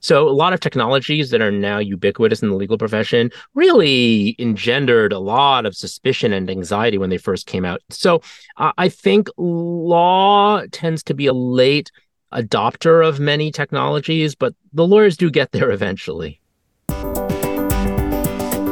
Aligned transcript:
So, 0.00 0.28
a 0.28 0.30
lot 0.30 0.52
of 0.52 0.60
technologies 0.60 1.30
that 1.30 1.40
are 1.40 1.50
now 1.50 1.78
ubiquitous 1.78 2.40
in 2.40 2.50
the 2.50 2.54
legal 2.54 2.78
profession 2.78 3.30
really 3.54 4.36
engendered 4.38 5.12
a 5.12 5.18
lot 5.18 5.66
of 5.66 5.74
suspicion 5.74 6.32
and 6.32 6.48
anxiety 6.48 6.98
when 6.98 7.10
they 7.10 7.18
first 7.18 7.46
came 7.46 7.64
out. 7.64 7.82
So, 7.90 8.22
I 8.56 8.88
think 8.88 9.28
law 9.36 10.62
tends 10.70 11.02
to 11.04 11.14
be 11.14 11.26
a 11.26 11.32
late 11.32 11.90
adopter 12.32 13.06
of 13.06 13.18
many 13.18 13.50
technologies, 13.50 14.36
but 14.36 14.54
the 14.72 14.86
lawyers 14.86 15.16
do 15.16 15.30
get 15.30 15.50
there 15.50 15.72
eventually. 15.72 16.40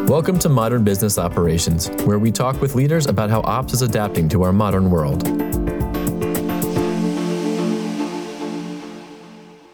Welcome 0.07 0.39
to 0.39 0.49
Modern 0.49 0.85
Business 0.85 1.19
Operations, 1.19 1.89
where 2.05 2.21
we 2.21 2.31
talk 2.31 2.61
with 2.61 2.77
leaders 2.77 3.07
about 3.07 3.31
how 3.31 3.41
ops 3.41 3.73
is 3.73 3.83
adapting 3.83 4.29
to 4.29 4.45
our 4.45 4.53
modern 4.53 4.91
world. 4.91 5.27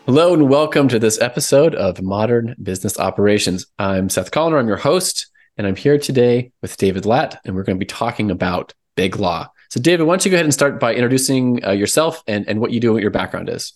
Hello 0.07 0.35
and 0.35 0.49
welcome 0.49 0.89
to 0.89 0.99
this 0.99 1.21
episode 1.21 1.77
of 1.77 2.03
Modern 2.03 2.57
Business 2.61 2.99
Operations. 2.99 3.67
I'm 3.79 4.09
Seth 4.09 4.33
Colaner, 4.33 4.59
I'm 4.59 4.67
your 4.67 4.77
host, 4.77 5.31
and 5.57 5.65
I'm 5.65 5.77
here 5.77 5.97
today 5.97 6.51
with 6.61 6.77
David 6.77 7.07
Lat, 7.07 7.41
and 7.45 7.55
we're 7.55 7.63
going 7.63 7.77
to 7.77 7.85
be 7.85 7.87
talking 7.87 8.29
about 8.29 8.75
big 8.97 9.21
law. 9.21 9.49
So, 9.71 9.81
David, 9.81 10.03
why 10.03 10.15
don't 10.15 10.25
you 10.25 10.33
go 10.33 10.35
ahead 10.35 10.45
and 10.45 10.53
start 10.53 10.81
by 10.81 10.93
introducing 10.93 11.65
uh, 11.65 11.71
yourself 11.71 12.21
and, 12.27 12.49
and 12.49 12.61
what 12.61 12.73
you 12.73 12.81
do 12.81 12.89
and 12.89 12.95
what 12.95 13.03
your 13.03 13.13
background 13.13 13.49
is? 13.49 13.73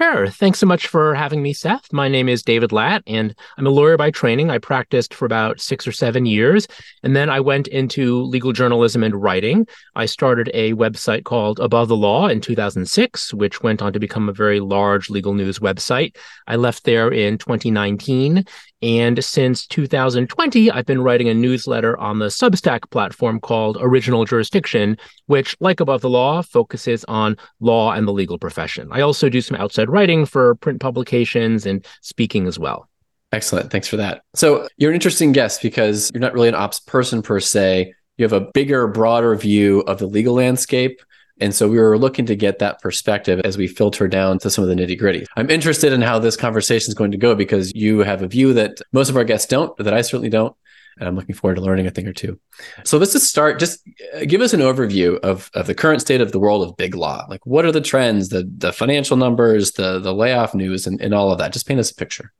Sure. 0.00 0.28
Thanks 0.28 0.58
so 0.58 0.64
much 0.64 0.86
for 0.86 1.14
having 1.14 1.42
me, 1.42 1.52
Seth. 1.52 1.92
My 1.92 2.08
name 2.08 2.26
is 2.26 2.42
David 2.42 2.72
Lat, 2.72 3.02
and 3.06 3.34
I'm 3.58 3.66
a 3.66 3.70
lawyer 3.70 3.98
by 3.98 4.10
training. 4.10 4.50
I 4.50 4.56
practiced 4.56 5.12
for 5.12 5.26
about 5.26 5.60
six 5.60 5.86
or 5.86 5.92
seven 5.92 6.24
years, 6.24 6.66
and 7.02 7.14
then 7.14 7.28
I 7.28 7.40
went 7.40 7.68
into 7.68 8.22
legal 8.22 8.54
journalism 8.54 9.02
and 9.04 9.14
writing. 9.14 9.66
I 9.94 10.06
started 10.06 10.50
a 10.54 10.72
website 10.72 11.24
called 11.24 11.60
Above 11.60 11.88
the 11.88 11.96
Law 11.96 12.28
in 12.28 12.40
2006, 12.40 13.34
which 13.34 13.62
went 13.62 13.82
on 13.82 13.92
to 13.92 14.00
become 14.00 14.30
a 14.30 14.32
very 14.32 14.58
large 14.58 15.10
legal 15.10 15.34
news 15.34 15.58
website. 15.58 16.16
I 16.46 16.56
left 16.56 16.84
there 16.84 17.12
in 17.12 17.36
2019, 17.36 18.46
and 18.82 19.22
since 19.22 19.66
2020, 19.66 20.70
I've 20.70 20.86
been 20.86 21.02
writing 21.02 21.28
a 21.28 21.34
newsletter 21.34 21.98
on 21.98 22.18
the 22.18 22.26
Substack 22.26 22.90
platform 22.90 23.38
called 23.38 23.76
Original 23.80 24.24
Jurisdiction, 24.24 24.96
which, 25.26 25.54
like 25.60 25.80
Above 25.80 26.00
the 26.00 26.08
Law, 26.08 26.40
focuses 26.40 27.04
on 27.04 27.36
law 27.60 27.92
and 27.92 28.08
the 28.08 28.12
legal 28.12 28.38
profession. 28.38 28.88
I 28.90 29.02
also 29.02 29.28
do 29.28 29.42
some 29.42 29.58
outside 29.58 29.90
writing 29.90 30.24
for 30.24 30.54
print 30.56 30.80
publications 30.80 31.66
and 31.66 31.86
speaking 32.00 32.46
as 32.46 32.58
well. 32.58 32.88
Excellent. 33.32 33.70
Thanks 33.70 33.86
for 33.86 33.98
that. 33.98 34.22
So, 34.34 34.66
you're 34.78 34.90
an 34.90 34.94
interesting 34.94 35.32
guest 35.32 35.60
because 35.60 36.10
you're 36.14 36.20
not 36.20 36.32
really 36.32 36.48
an 36.48 36.54
ops 36.54 36.80
person 36.80 37.20
per 37.20 37.38
se. 37.38 37.92
You 38.16 38.24
have 38.24 38.32
a 38.32 38.50
bigger, 38.54 38.86
broader 38.86 39.34
view 39.36 39.80
of 39.80 39.98
the 39.98 40.06
legal 40.06 40.34
landscape 40.34 41.00
and 41.40 41.54
so 41.54 41.68
we 41.68 41.78
were 41.78 41.98
looking 41.98 42.26
to 42.26 42.36
get 42.36 42.58
that 42.58 42.80
perspective 42.80 43.40
as 43.44 43.56
we 43.56 43.66
filter 43.66 44.08
down 44.08 44.38
to 44.40 44.50
some 44.50 44.62
of 44.62 44.68
the 44.68 44.74
nitty 44.74 44.98
gritty. 44.98 45.26
I'm 45.36 45.50
interested 45.50 45.92
in 45.92 46.02
how 46.02 46.18
this 46.18 46.36
conversation 46.36 46.90
is 46.90 46.94
going 46.94 47.12
to 47.12 47.18
go 47.18 47.34
because 47.34 47.72
you 47.74 48.00
have 48.00 48.22
a 48.22 48.28
view 48.28 48.52
that 48.54 48.80
most 48.92 49.08
of 49.08 49.16
our 49.16 49.24
guests 49.24 49.46
don't, 49.46 49.76
that 49.78 49.94
I 49.94 50.02
certainly 50.02 50.30
don't. 50.30 50.54
And 50.98 51.08
I'm 51.08 51.16
looking 51.16 51.34
forward 51.34 51.54
to 51.54 51.62
learning 51.62 51.86
a 51.86 51.90
thing 51.90 52.06
or 52.06 52.12
two. 52.12 52.38
So 52.84 52.98
let's 52.98 53.12
just 53.12 53.28
start. 53.28 53.58
Just 53.58 53.80
uh, 54.14 54.24
give 54.26 54.42
us 54.42 54.52
an 54.52 54.60
overview 54.60 55.18
of, 55.20 55.50
of 55.54 55.66
the 55.66 55.74
current 55.74 56.02
state 56.02 56.20
of 56.20 56.32
the 56.32 56.40
world 56.40 56.68
of 56.68 56.76
big 56.76 56.94
law. 56.94 57.24
Like 57.28 57.46
what 57.46 57.64
are 57.64 57.72
the 57.72 57.80
trends, 57.80 58.28
the 58.28 58.50
the 58.58 58.72
financial 58.72 59.16
numbers, 59.16 59.72
the 59.72 59.98
the 59.98 60.12
layoff 60.12 60.54
news, 60.54 60.86
and, 60.86 61.00
and 61.00 61.14
all 61.14 61.32
of 61.32 61.38
that. 61.38 61.52
Just 61.52 61.66
paint 61.66 61.80
us 61.80 61.90
a 61.90 61.94
picture. 61.94 62.32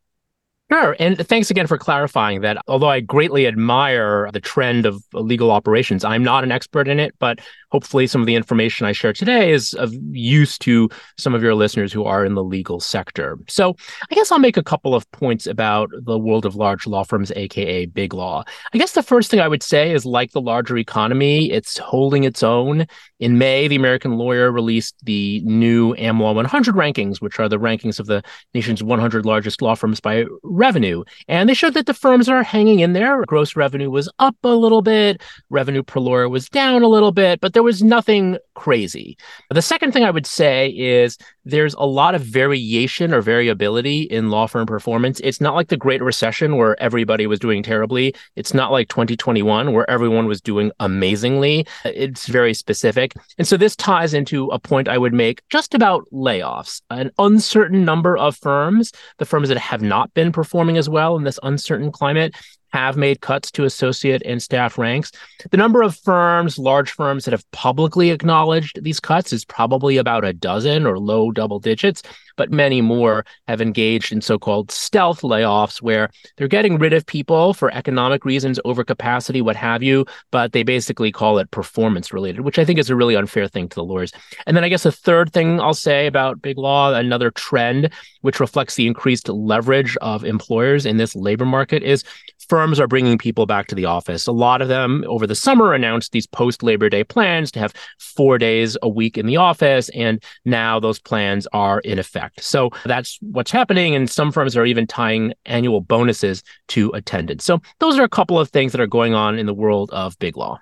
Sure. 0.73 0.95
And 1.01 1.19
thanks 1.27 1.51
again 1.51 1.67
for 1.67 1.77
clarifying 1.77 2.43
that. 2.43 2.59
Although 2.69 2.91
I 2.91 3.01
greatly 3.01 3.49
admire 3.49 4.31
the 4.33 4.41
trend 4.41 4.87
of 4.87 5.03
legal 5.13 5.51
operations, 5.51 6.05
I'm 6.05 6.23
not 6.23 6.45
an 6.45 6.53
expert 6.53 6.87
in 6.87 7.01
it, 7.01 7.13
but 7.19 7.41
hopefully 7.73 8.07
some 8.07 8.21
of 8.21 8.27
the 8.27 8.35
information 8.35 8.87
I 8.87 8.93
share 8.93 9.13
today 9.13 9.53
is 9.53 9.75
of 9.75 9.93
use 10.11 10.59
to 10.59 10.89
some 11.17 11.35
of 11.35 11.43
your 11.43 11.55
listeners 11.55 11.93
who 11.93 12.05
are 12.05 12.25
in 12.25 12.35
the 12.35 12.45
legal 12.45 12.79
sector. 12.79 13.39
So 13.49 13.77
I 14.11 14.15
guess 14.15 14.31
I'll 14.31 14.39
make 14.39 14.57
a 14.57 14.63
couple 14.63 14.95
of 14.95 15.11
points 15.11 15.47
about 15.47 15.91
the 15.93 16.19
world 16.19 16.47
of 16.47 16.55
large 16.55 16.87
law 16.87 17.03
firms, 17.03 17.33
AKA 17.35 17.87
big 17.87 18.15
law. 18.15 18.45
I 18.73 18.79
guess 18.79 18.93
the 18.93 19.03
first 19.03 19.31
thing 19.31 19.41
I 19.41 19.49
would 19.49 19.63
say 19.63 19.93
is 19.93 20.05
like 20.05 20.33
the 20.33 20.41
larger 20.41 20.79
economy, 20.79 21.51
it's 21.51 21.79
holding 21.79 22.25
its 22.25 22.43
own. 22.45 22.87
In 23.19 23.39
May, 23.39 23.69
the 23.69 23.77
American 23.77 24.13
Lawyer 24.13 24.51
released 24.51 24.95
the 25.05 25.41
new 25.45 25.95
AmLaw 25.97 26.35
100 26.35 26.75
rankings, 26.75 27.21
which 27.21 27.39
are 27.39 27.49
the 27.49 27.59
rankings 27.59 28.01
of 28.01 28.07
the 28.07 28.23
nation's 28.55 28.83
100 28.83 29.27
largest 29.27 29.63
law 29.63 29.75
firms 29.75 30.01
by 30.01 30.25
revenue. 30.61 31.03
And 31.27 31.49
they 31.49 31.55
showed 31.55 31.75
that 31.75 31.87
the 31.87 31.95
firms 31.95 32.29
are 32.29 32.43
hanging 32.43 32.81
in 32.81 32.93
there. 32.93 33.25
Gross 33.25 33.57
revenue 33.57 33.91
was 33.91 34.09
up 34.19 34.37
a 34.45 34.49
little 34.49 34.83
bit, 34.83 35.23
revenue 35.49 35.83
per 35.83 35.99
lawyer 35.99 36.29
was 36.29 36.49
down 36.49 36.83
a 36.83 36.89
little 36.89 37.13
bit, 37.13 37.41
but 37.41 37.55
there 37.55 37.63
was 37.63 37.83
nothing 37.83 38.39
crazy. 38.55 39.17
The 39.51 39.63
second 39.63 39.93
thing 39.93 40.05
I 40.05 40.11
would 40.11 40.27
say 40.27 40.69
is 40.69 41.17
there's 41.47 41.75
a 41.75 41.87
lot 41.87 42.15
of 42.15 42.21
variation 42.21 43.15
or 43.15 43.23
variability 43.23 44.03
in 44.03 44.31
law 44.31 44.47
firm 44.47 44.67
performance. 44.67 45.19
It's 45.25 45.41
not 45.41 45.55
like 45.55 45.69
the 45.69 45.77
Great 45.79 46.03
Recession 46.03 46.59
where 46.59 46.81
everybody 46.81 47.27
was 47.27 47.41
doing 47.41 47.63
terribly. 47.63 48.15
It's 48.37 48.53
not 48.53 48.71
like 48.71 48.89
2021 48.89 49.73
where 49.73 49.89
everyone 49.89 50.27
was 50.27 50.43
doing 50.43 50.71
amazingly. 50.79 51.67
It's 51.87 52.27
very 52.27 52.53
specific. 52.53 53.15
And 53.39 53.49
so 53.49 53.57
this 53.57 53.75
ties 53.75 54.13
into 54.13 54.49
a 54.49 54.59
point 54.59 54.89
I 54.89 54.99
would 54.99 55.15
make 55.15 55.41
just 55.49 55.75
about 55.75 56.05
layoffs. 56.13 56.83
An 56.91 57.11
uncertain 57.19 57.85
number 57.85 58.19
of 58.19 58.37
firms, 58.37 58.93
the 59.17 59.25
firms 59.25 59.49
that 59.49 59.57
have 59.57 59.81
not 59.81 60.13
been 60.13 60.33
performing 60.33 60.50
as 60.77 60.89
well 60.89 61.17
in 61.17 61.25
this 61.25 61.39
uncertain 61.43 61.93
climate, 61.93 62.35
have 62.73 62.97
made 62.97 63.21
cuts 63.21 63.51
to 63.51 63.65
associate 63.65 64.23
and 64.25 64.43
staff 64.43 64.79
ranks. 64.79 65.11
The 65.51 65.57
number 65.57 65.83
of 65.83 65.97
firms, 65.97 66.59
large 66.59 66.93
firms 66.93 67.25
that 67.25 67.33
have 67.33 67.49
publicly 67.51 68.11
acknowledged 68.11 68.83
these 68.83 69.01
cuts 69.01 69.33
is 69.33 69.45
probably 69.45 69.97
about 69.97 70.25
a 70.25 70.33
dozen 70.33 70.87
or 70.87 70.99
low 70.99 71.33
double 71.33 71.59
digits 71.59 72.03
but 72.41 72.51
many 72.51 72.81
more 72.81 73.23
have 73.49 73.61
engaged 73.61 74.15
in 74.15 74.23
so 74.23 74.39
called 74.39 74.71
stealth 74.71 75.21
layoffs 75.21 75.83
where 75.83 76.09
they're 76.39 76.49
getting 76.49 76.79
rid 76.79 76.95
of 76.95 77.05
people 77.05 77.53
for 77.53 77.71
economic 77.75 78.25
reasons, 78.25 78.59
overcapacity, 78.65 79.43
what 79.43 79.57
have 79.57 79.83
you, 79.83 80.07
but 80.31 80.53
they 80.53 80.63
basically 80.63 81.13
call 81.13 81.37
it 81.37 81.51
performance 81.51 82.15
related, 82.15 82.41
which 82.41 82.59
I 82.59 82.65
think 82.65 82.79
is 82.79 82.89
a 82.89 82.97
really 82.97 83.15
unfair 83.15 83.47
thing 83.47 83.69
to 83.69 83.75
the 83.75 83.85
lawyers. 83.85 84.11
And 84.47 84.57
then 84.57 84.65
I 84.65 84.71
guess 84.71 84.87
a 84.87 84.91
third 84.91 85.35
thing 85.35 85.61
I'll 85.61 85.75
say 85.75 86.07
about 86.07 86.41
big 86.41 86.57
law, 86.57 86.95
another 86.95 87.31
trend 87.31 87.93
which 88.23 88.41
reflects 88.41 88.75
the 88.75 88.87
increased 88.87 89.29
leverage 89.29 89.99
of 89.99 90.25
employers 90.25 90.87
in 90.87 90.97
this 90.97 91.15
labor 91.15 91.45
market 91.45 91.83
is 91.83 92.05
firms 92.51 92.81
are 92.81 92.89
bringing 92.89 93.17
people 93.17 93.47
back 93.47 93.69
to 93.69 93.77
the 93.77 93.85
office. 93.85 94.27
A 94.27 94.33
lot 94.33 94.61
of 94.61 94.67
them 94.67 95.05
over 95.07 95.25
the 95.25 95.37
summer 95.37 95.73
announced 95.73 96.11
these 96.11 96.27
post 96.27 96.65
Labor 96.65 96.89
Day 96.89 97.05
plans 97.05 97.53
to 97.53 97.61
have 97.61 97.73
four 98.01 98.39
days 98.39 98.77
a 98.83 98.89
week 98.89 99.17
in 99.17 99.27
the 99.27 99.37
office. 99.37 99.89
And 99.91 100.21
now 100.45 100.81
those 100.81 100.99
plans 100.99 101.47
are 101.53 101.79
in 101.81 102.01
effect. 102.01 102.43
So 102.43 102.71
that's 102.85 103.19
what's 103.23 103.53
happening. 103.53 103.95
And 103.95 104.11
some 104.11 104.33
firms 104.33 104.57
are 104.57 104.67
even 104.67 104.89
tying 104.89 105.33
annual 105.47 105.81
bonuses 105.81 106.43
to 106.69 106.91
attendance. 106.91 107.45
So 107.45 107.61
those 107.79 107.97
are 108.01 108.05
a 108.05 108.09
couple 108.09 108.37
of 108.37 108.51
things 108.51 108.73
that 108.73 108.81
are 108.81 108.87
going 108.89 109.15
on 109.15 109.39
in 109.39 109.47
the 109.47 109.55
world 109.55 109.91
of 109.93 110.19
big 110.19 110.37
law. 110.37 110.61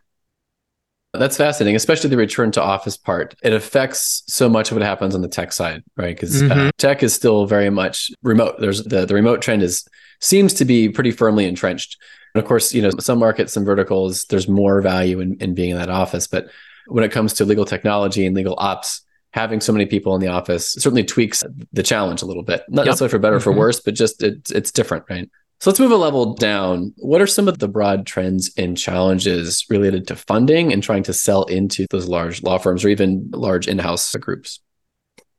That's 1.14 1.38
fascinating, 1.38 1.74
especially 1.74 2.10
the 2.10 2.18
return 2.18 2.50
to 2.52 2.62
office 2.62 2.96
part. 2.96 3.34
It 3.42 3.54
affects 3.54 4.22
so 4.26 4.48
much 4.48 4.70
of 4.70 4.76
what 4.76 4.84
happens 4.84 5.14
on 5.14 5.22
the 5.22 5.28
tech 5.28 5.52
side, 5.52 5.82
right? 5.96 6.14
Because 6.14 6.42
uh, 6.42 6.46
mm-hmm. 6.46 6.66
uh, 6.68 6.70
tech 6.76 7.02
is 7.02 7.14
still 7.14 7.46
very 7.46 7.70
much 7.70 8.10
remote. 8.22 8.56
There's 8.60 8.84
the 8.84 9.06
the 9.06 9.14
remote 9.14 9.40
trend 9.40 9.62
is 9.62 9.86
seems 10.20 10.52
to 10.54 10.64
be 10.64 10.88
pretty 10.88 11.10
firmly 11.10 11.46
entrenched. 11.46 11.96
And 12.34 12.42
of 12.42 12.46
course, 12.46 12.74
you 12.74 12.82
know, 12.82 12.90
some 13.00 13.18
markets, 13.18 13.54
some 13.54 13.64
verticals, 13.64 14.24
there's 14.24 14.48
more 14.48 14.82
value 14.82 15.20
in, 15.20 15.38
in 15.40 15.54
being 15.54 15.70
in 15.70 15.78
that 15.78 15.88
office. 15.88 16.26
But 16.26 16.48
when 16.86 17.04
it 17.04 17.12
comes 17.12 17.32
to 17.34 17.44
legal 17.46 17.64
technology 17.64 18.26
and 18.26 18.36
legal 18.36 18.54
ops, 18.58 19.02
having 19.32 19.60
so 19.60 19.72
many 19.72 19.86
people 19.86 20.14
in 20.14 20.20
the 20.20 20.28
office 20.28 20.72
certainly 20.72 21.04
tweaks 21.04 21.42
the 21.72 21.82
challenge 21.82 22.22
a 22.22 22.26
little 22.26 22.42
bit. 22.42 22.64
Not 22.68 22.82
yep. 22.82 22.92
necessarily 22.92 23.10
for 23.10 23.18
better 23.18 23.36
or 23.36 23.40
for 23.40 23.50
mm-hmm. 23.50 23.60
worse, 23.60 23.80
but 23.80 23.94
just 23.94 24.22
it's 24.22 24.50
it's 24.50 24.70
different, 24.72 25.04
right? 25.08 25.30
So 25.60 25.70
let's 25.70 25.80
move 25.80 25.90
a 25.90 25.96
level 25.96 26.34
down. 26.34 26.94
What 26.98 27.20
are 27.20 27.26
some 27.26 27.48
of 27.48 27.58
the 27.58 27.66
broad 27.66 28.06
trends 28.06 28.52
and 28.56 28.78
challenges 28.78 29.64
related 29.68 30.06
to 30.06 30.14
funding 30.14 30.72
and 30.72 30.82
trying 30.82 31.02
to 31.04 31.12
sell 31.12 31.44
into 31.44 31.86
those 31.90 32.06
large 32.06 32.44
law 32.44 32.58
firms 32.58 32.84
or 32.84 32.88
even 32.90 33.28
large 33.32 33.66
in-house 33.66 34.14
groups? 34.14 34.60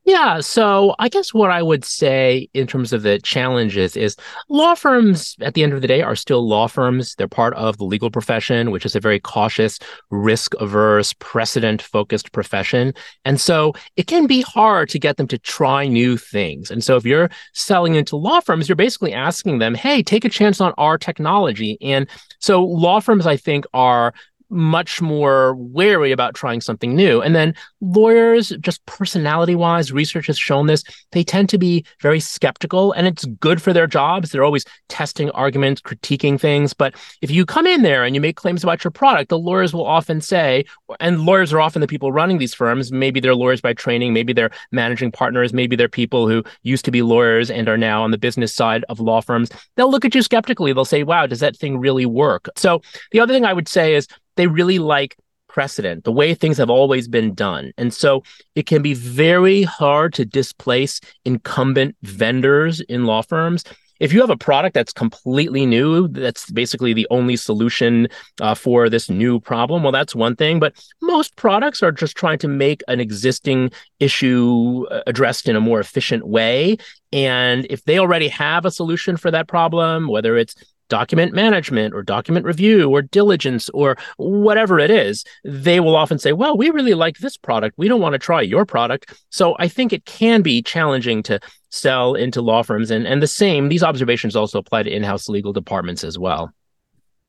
Yeah. 0.10 0.40
So 0.40 0.96
I 0.98 1.08
guess 1.08 1.36
what 1.36 1.52
I 1.52 1.62
would 1.62 1.86
say 1.86 2.50
in 2.56 2.66
terms 2.66 2.94
of 2.94 3.04
the 3.04 3.20
challenges 3.20 3.96
is 3.96 4.16
law 4.50 4.74
firms 4.74 5.36
at 5.40 5.54
the 5.54 5.62
end 5.62 5.72
of 5.72 5.82
the 5.82 5.88
day 5.88 6.02
are 6.02 6.16
still 6.16 6.48
law 6.48 6.66
firms. 6.66 7.14
They're 7.14 7.28
part 7.28 7.54
of 7.54 7.78
the 7.78 7.84
legal 7.84 8.10
profession, 8.10 8.72
which 8.72 8.88
is 8.88 8.96
a 8.96 9.00
very 9.00 9.20
cautious, 9.20 9.78
risk 10.10 10.56
averse, 10.56 11.14
precedent 11.20 11.84
focused 11.84 12.32
profession. 12.32 12.92
And 13.24 13.40
so 13.40 13.74
it 13.98 14.08
can 14.08 14.26
be 14.26 14.42
hard 14.42 14.90
to 14.90 15.00
get 15.00 15.18
them 15.18 15.28
to 15.28 15.38
try 15.38 15.88
new 15.88 16.18
things. 16.18 16.72
And 16.72 16.84
so 16.84 16.96
if 16.96 17.06
you're 17.06 17.30
selling 17.54 17.94
into 17.94 18.16
law 18.16 18.40
firms, 18.40 18.68
you're 18.68 18.76
basically 18.76 19.14
asking 19.14 19.60
them, 19.60 19.76
hey, 19.76 20.02
take 20.02 20.26
a 20.26 20.30
chance 20.30 20.60
on 20.60 20.74
our 20.80 20.98
technology. 20.98 21.78
And 21.82 22.10
so 22.40 22.64
law 22.64 23.00
firms, 23.00 23.28
I 23.28 23.38
think, 23.38 23.64
are 23.76 24.16
much 24.50 25.02
more 25.02 25.56
wary 25.56 26.12
about 26.12 26.34
trying 26.34 26.62
something 26.62 26.96
new. 26.96 27.22
And 27.22 27.36
then 27.36 27.54
lawyers, 27.82 28.50
just 28.62 28.86
personality 28.86 29.56
wise, 29.56 29.92
research 29.92 30.28
has 30.28 30.38
shown 30.38 30.68
this, 30.68 30.84
they 31.12 31.24
tend 31.24 31.50
to 31.50 31.58
be 31.58 31.86
very 32.02 32.20
skeptical 32.20 32.92
and 32.94 33.08
it's 33.08 33.26
good 33.26 33.62
for 33.62 33.74
their 33.74 33.88
jobs. 33.88 34.32
They're 34.32 34.44
always 34.44 34.66
testing 34.88 35.30
arguments, 35.32 35.82
critiquing 35.82 36.40
things. 36.40 36.74
But 36.74 36.96
if 37.22 37.32
you 37.32 37.46
come 37.46 37.68
in 37.68 37.84
there 37.84 38.04
and 38.04 38.16
you 38.16 38.22
make 38.22 38.36
claims 38.36 38.64
about 38.64 38.84
your 38.84 38.92
product, 38.92 39.30
the 39.30 39.40
lawyers 39.40 39.74
will 39.74 39.86
often 39.86 40.22
say, 40.22 40.66
and 41.00 41.22
lawyers 41.22 41.54
are 41.54 41.62
often 41.62 41.82
the 41.82 41.88
people 41.88 42.12
running 42.12 42.38
these 42.38 42.54
firms. 42.54 42.92
Maybe 42.92 43.20
they're 43.20 43.36
lawyers 43.36 43.62
by 43.62 43.74
training, 43.74 44.14
maybe 44.14 44.34
they're 44.34 44.52
managing 44.72 45.12
partners, 45.12 45.54
maybe 45.54 45.76
they're 45.76 45.88
people 45.88 46.28
who 46.28 46.44
used 46.64 46.86
to 46.86 46.92
be 46.92 47.02
lawyers 47.02 47.52
and 47.52 47.70
are 47.70 47.78
now 47.78 48.04
on 48.04 48.12
the 48.12 48.18
business 48.18 48.54
side 48.54 48.84
of 48.90 49.00
law 49.00 49.22
firms. 49.22 49.50
They'll 49.76 49.92
look 49.92 50.06
at 50.06 50.16
you 50.16 50.22
skeptically. 50.22 50.74
They'll 50.74 50.86
say, 50.86 51.04
wow, 51.04 51.28
does 51.28 51.40
that 51.40 51.56
thing 51.56 51.78
really 51.78 52.06
work? 52.06 52.50
So 52.56 52.82
the 53.12 53.20
other 53.20 53.34
thing 53.34 53.46
I 53.46 53.54
would 53.54 53.68
say 53.68 53.96
is 53.96 54.08
they 54.40 54.48
really 54.48 54.80
like 54.80 55.18
precedent, 55.48 56.04
the 56.04 56.12
way 56.12 56.34
things 56.34 56.58
have 56.58 56.70
always 56.70 57.08
been 57.08 57.34
done. 57.34 57.74
And 57.78 57.94
so 57.94 58.24
it 58.56 58.66
can 58.66 58.82
be 58.82 58.94
very 58.94 59.64
hard 59.64 60.14
to 60.14 60.26
displace 60.26 61.02
incumbent 61.26 61.96
vendors 62.04 62.80
in 62.82 63.06
law 63.06 63.22
firms. 63.22 63.64
If 64.00 64.14
you 64.14 64.22
have 64.22 64.30
a 64.30 64.38
product 64.38 64.76
that's 64.76 64.94
completely 64.94 65.66
new, 65.66 66.08
that's 66.08 66.50
basically 66.52 66.94
the 66.94 67.08
only 67.12 67.36
solution 67.36 68.08
uh, 68.40 68.56
for 68.56 68.90
this 68.90 69.10
new 69.10 69.42
problem, 69.42 69.84
well, 69.84 69.92
that's 69.92 70.16
one 70.16 70.38
thing. 70.38 70.58
But 70.60 70.74
most 71.02 71.36
products 71.36 71.84
are 71.84 71.92
just 71.92 72.16
trying 72.16 72.38
to 72.40 72.48
make 72.48 72.82
an 72.88 73.02
existing 73.02 73.72
issue 74.00 74.86
uh, 74.90 75.02
addressed 75.06 75.50
in 75.50 75.58
a 75.58 75.62
more 75.62 75.82
efficient 75.82 76.26
way. 76.28 76.78
And 77.12 77.68
if 77.70 77.84
they 77.84 78.00
already 78.00 78.30
have 78.30 78.66
a 78.66 78.72
solution 78.72 79.18
for 79.18 79.32
that 79.32 79.50
problem, 79.50 80.08
whether 80.08 80.38
it's 80.38 80.56
document 80.90 81.34
management 81.34 81.94
or 81.94 82.04
document 82.04 82.46
review 82.46 82.90
or 82.90 83.02
diligence 83.02 83.70
or 83.70 83.98
whatever 84.18 84.80
it 84.80 84.92
is, 84.92 85.24
they 85.44 85.80
will 85.80 85.96
often 85.96 86.20
say, 86.20 86.34
Well, 86.34 86.58
we 86.58 86.70
really 86.70 86.94
like 86.94 87.20
this 87.20 87.38
product. 87.38 87.78
We 87.78 87.88
don't 87.88 88.02
want 88.02 88.14
to 88.14 88.20
try 88.20 88.42
your 88.42 88.66
product. 88.66 89.14
So 89.30 89.56
I 89.60 89.68
think 89.68 89.94
it 89.94 90.06
can 90.06 90.42
be 90.42 90.62
challenging 90.62 91.24
to 91.24 91.40
sell 91.70 92.16
into 92.16 92.42
law 92.42 92.64
firms. 92.64 92.92
And, 92.92 93.08
and 93.08 93.22
the 93.22 93.28
same, 93.28 93.70
these 93.70 93.84
observations 93.84 94.36
also 94.36 94.60
apply 94.60 94.84
to 94.84 94.92
in 94.92 95.04
house 95.04 95.30
legal 95.30 95.54
departments 95.54 96.04
as 96.04 96.18
well. 96.18 96.52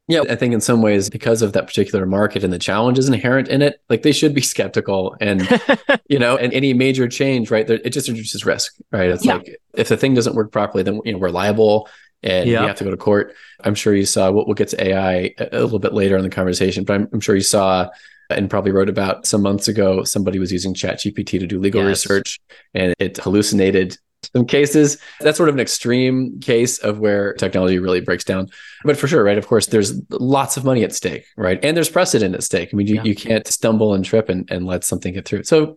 Yeah, 0.09 0.23
I 0.29 0.35
think 0.35 0.53
in 0.53 0.61
some 0.61 0.83
ways, 0.83 1.09
because 1.09 1.41
of 1.41 1.53
that 1.53 1.69
particular 1.69 2.05
market 2.05 2.43
and 2.43 2.53
the 2.53 2.59
challenges 2.59 3.07
inherent 3.07 3.47
in 3.47 3.63
it, 3.63 3.81
like 3.89 4.03
they 4.03 4.11
should 4.11 4.35
be 4.35 4.41
skeptical. 4.41 5.17
And, 5.21 5.49
you 6.09 6.19
know, 6.19 6.37
and 6.37 6.53
any 6.53 6.75
major 6.75 7.07
change, 7.07 7.51
right, 7.51 7.69
it 7.69 7.91
just 7.91 8.09
introduces 8.09 8.45
risk, 8.45 8.75
right? 8.91 9.09
It's 9.09 9.25
yeah. 9.25 9.37
like 9.37 9.61
if 9.75 9.89
the 9.89 9.97
thing 9.97 10.15
doesn't 10.15 10.35
work 10.35 10.51
properly, 10.51 10.83
then, 10.83 11.01
you 11.05 11.13
know, 11.13 11.19
we're 11.19 11.31
liable 11.31 11.89
and 12.23 12.49
yeah. 12.49 12.63
you 12.63 12.67
have 12.67 12.77
to 12.77 12.85
go 12.85 12.91
to 12.91 12.97
court. 12.97 13.35
I'm 13.63 13.75
sure 13.75 13.95
you 13.95 14.07
saw, 14.07 14.31
we'll, 14.31 14.47
we'll 14.47 14.55
get 14.55 14.69
to 14.69 14.85
AI 14.89 15.35
a 15.39 15.61
little 15.61 15.79
bit 15.79 15.93
later 15.93 16.17
in 16.17 16.23
the 16.23 16.31
conversation, 16.31 16.85
but 16.85 16.95
I'm, 16.95 17.09
I'm 17.13 17.21
sure 17.21 17.35
you 17.35 17.41
saw 17.41 17.89
and 18.31 18.49
probably 18.49 18.71
wrote 18.71 18.89
about 18.89 19.27
some 19.27 19.43
months 19.43 19.69
ago 19.69 20.05
somebody 20.05 20.39
was 20.39 20.53
using 20.53 20.73
ChatGPT 20.73 21.41
to 21.41 21.47
do 21.47 21.59
legal 21.59 21.83
yes. 21.83 21.89
research 21.89 22.41
and 22.75 22.95
it 22.99 23.17
hallucinated 23.17 23.97
some 24.35 24.47
cases. 24.47 24.99
That's 25.21 25.37
sort 25.37 25.49
of 25.49 25.55
an 25.55 25.61
extreme 25.61 26.41
case 26.41 26.79
of 26.79 26.99
where 26.99 27.33
technology 27.35 27.79
really 27.79 28.01
breaks 28.01 28.25
down. 28.25 28.49
But 28.85 28.97
for 28.97 29.09
sure, 29.09 29.25
right? 29.25 29.39
Of 29.39 29.47
course, 29.47 29.67
there's 29.67 30.01
lots 30.11 30.57
of 30.57 30.65
money 30.65 30.85
at 30.85 30.95
stake, 30.95 31.25
right? 31.37 31.59
And 31.65 31.77
there's 31.77 31.89
precedent 31.89 32.35
at 32.35 32.43
stake. 32.43 32.71
I 32.73 32.77
mean, 32.77 32.87
you, 32.87 32.97
yeah. 32.97 33.05
you 33.05 33.15
can't 33.15 33.47
stumble 33.47 33.95
and 33.95 34.05
trip 34.05 34.29
and, 34.29 34.51
and 34.51 34.67
let 34.67 34.85
something 34.85 35.15
get 35.15 35.27
through. 35.27 35.45
So 35.45 35.77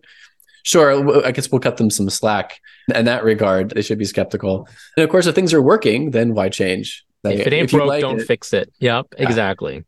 sure, 0.64 1.24
I 1.24 1.30
guess 1.30 1.52
we'll 1.52 1.60
cut 1.60 1.76
them 1.76 1.90
some 1.90 2.10
slack 2.10 2.60
in 2.92 3.04
that 3.04 3.22
regard. 3.22 3.70
They 3.70 3.82
should 3.82 3.98
be 3.98 4.04
skeptical. 4.04 4.68
And 4.96 5.04
of 5.04 5.10
course, 5.10 5.26
if 5.26 5.34
things 5.34 5.54
are 5.54 5.62
working, 5.62 6.10
then 6.10 6.34
why 6.34 6.48
change? 6.48 7.04
Like, 7.22 7.38
if 7.38 7.46
it 7.46 7.52
ain't 7.52 7.64
if 7.66 7.70
broke, 7.70 7.88
like 7.88 8.00
don't 8.00 8.20
it, 8.20 8.26
fix 8.26 8.52
it. 8.52 8.72
Yep, 8.80 9.06
yeah, 9.16 9.24
exactly. 9.24 9.84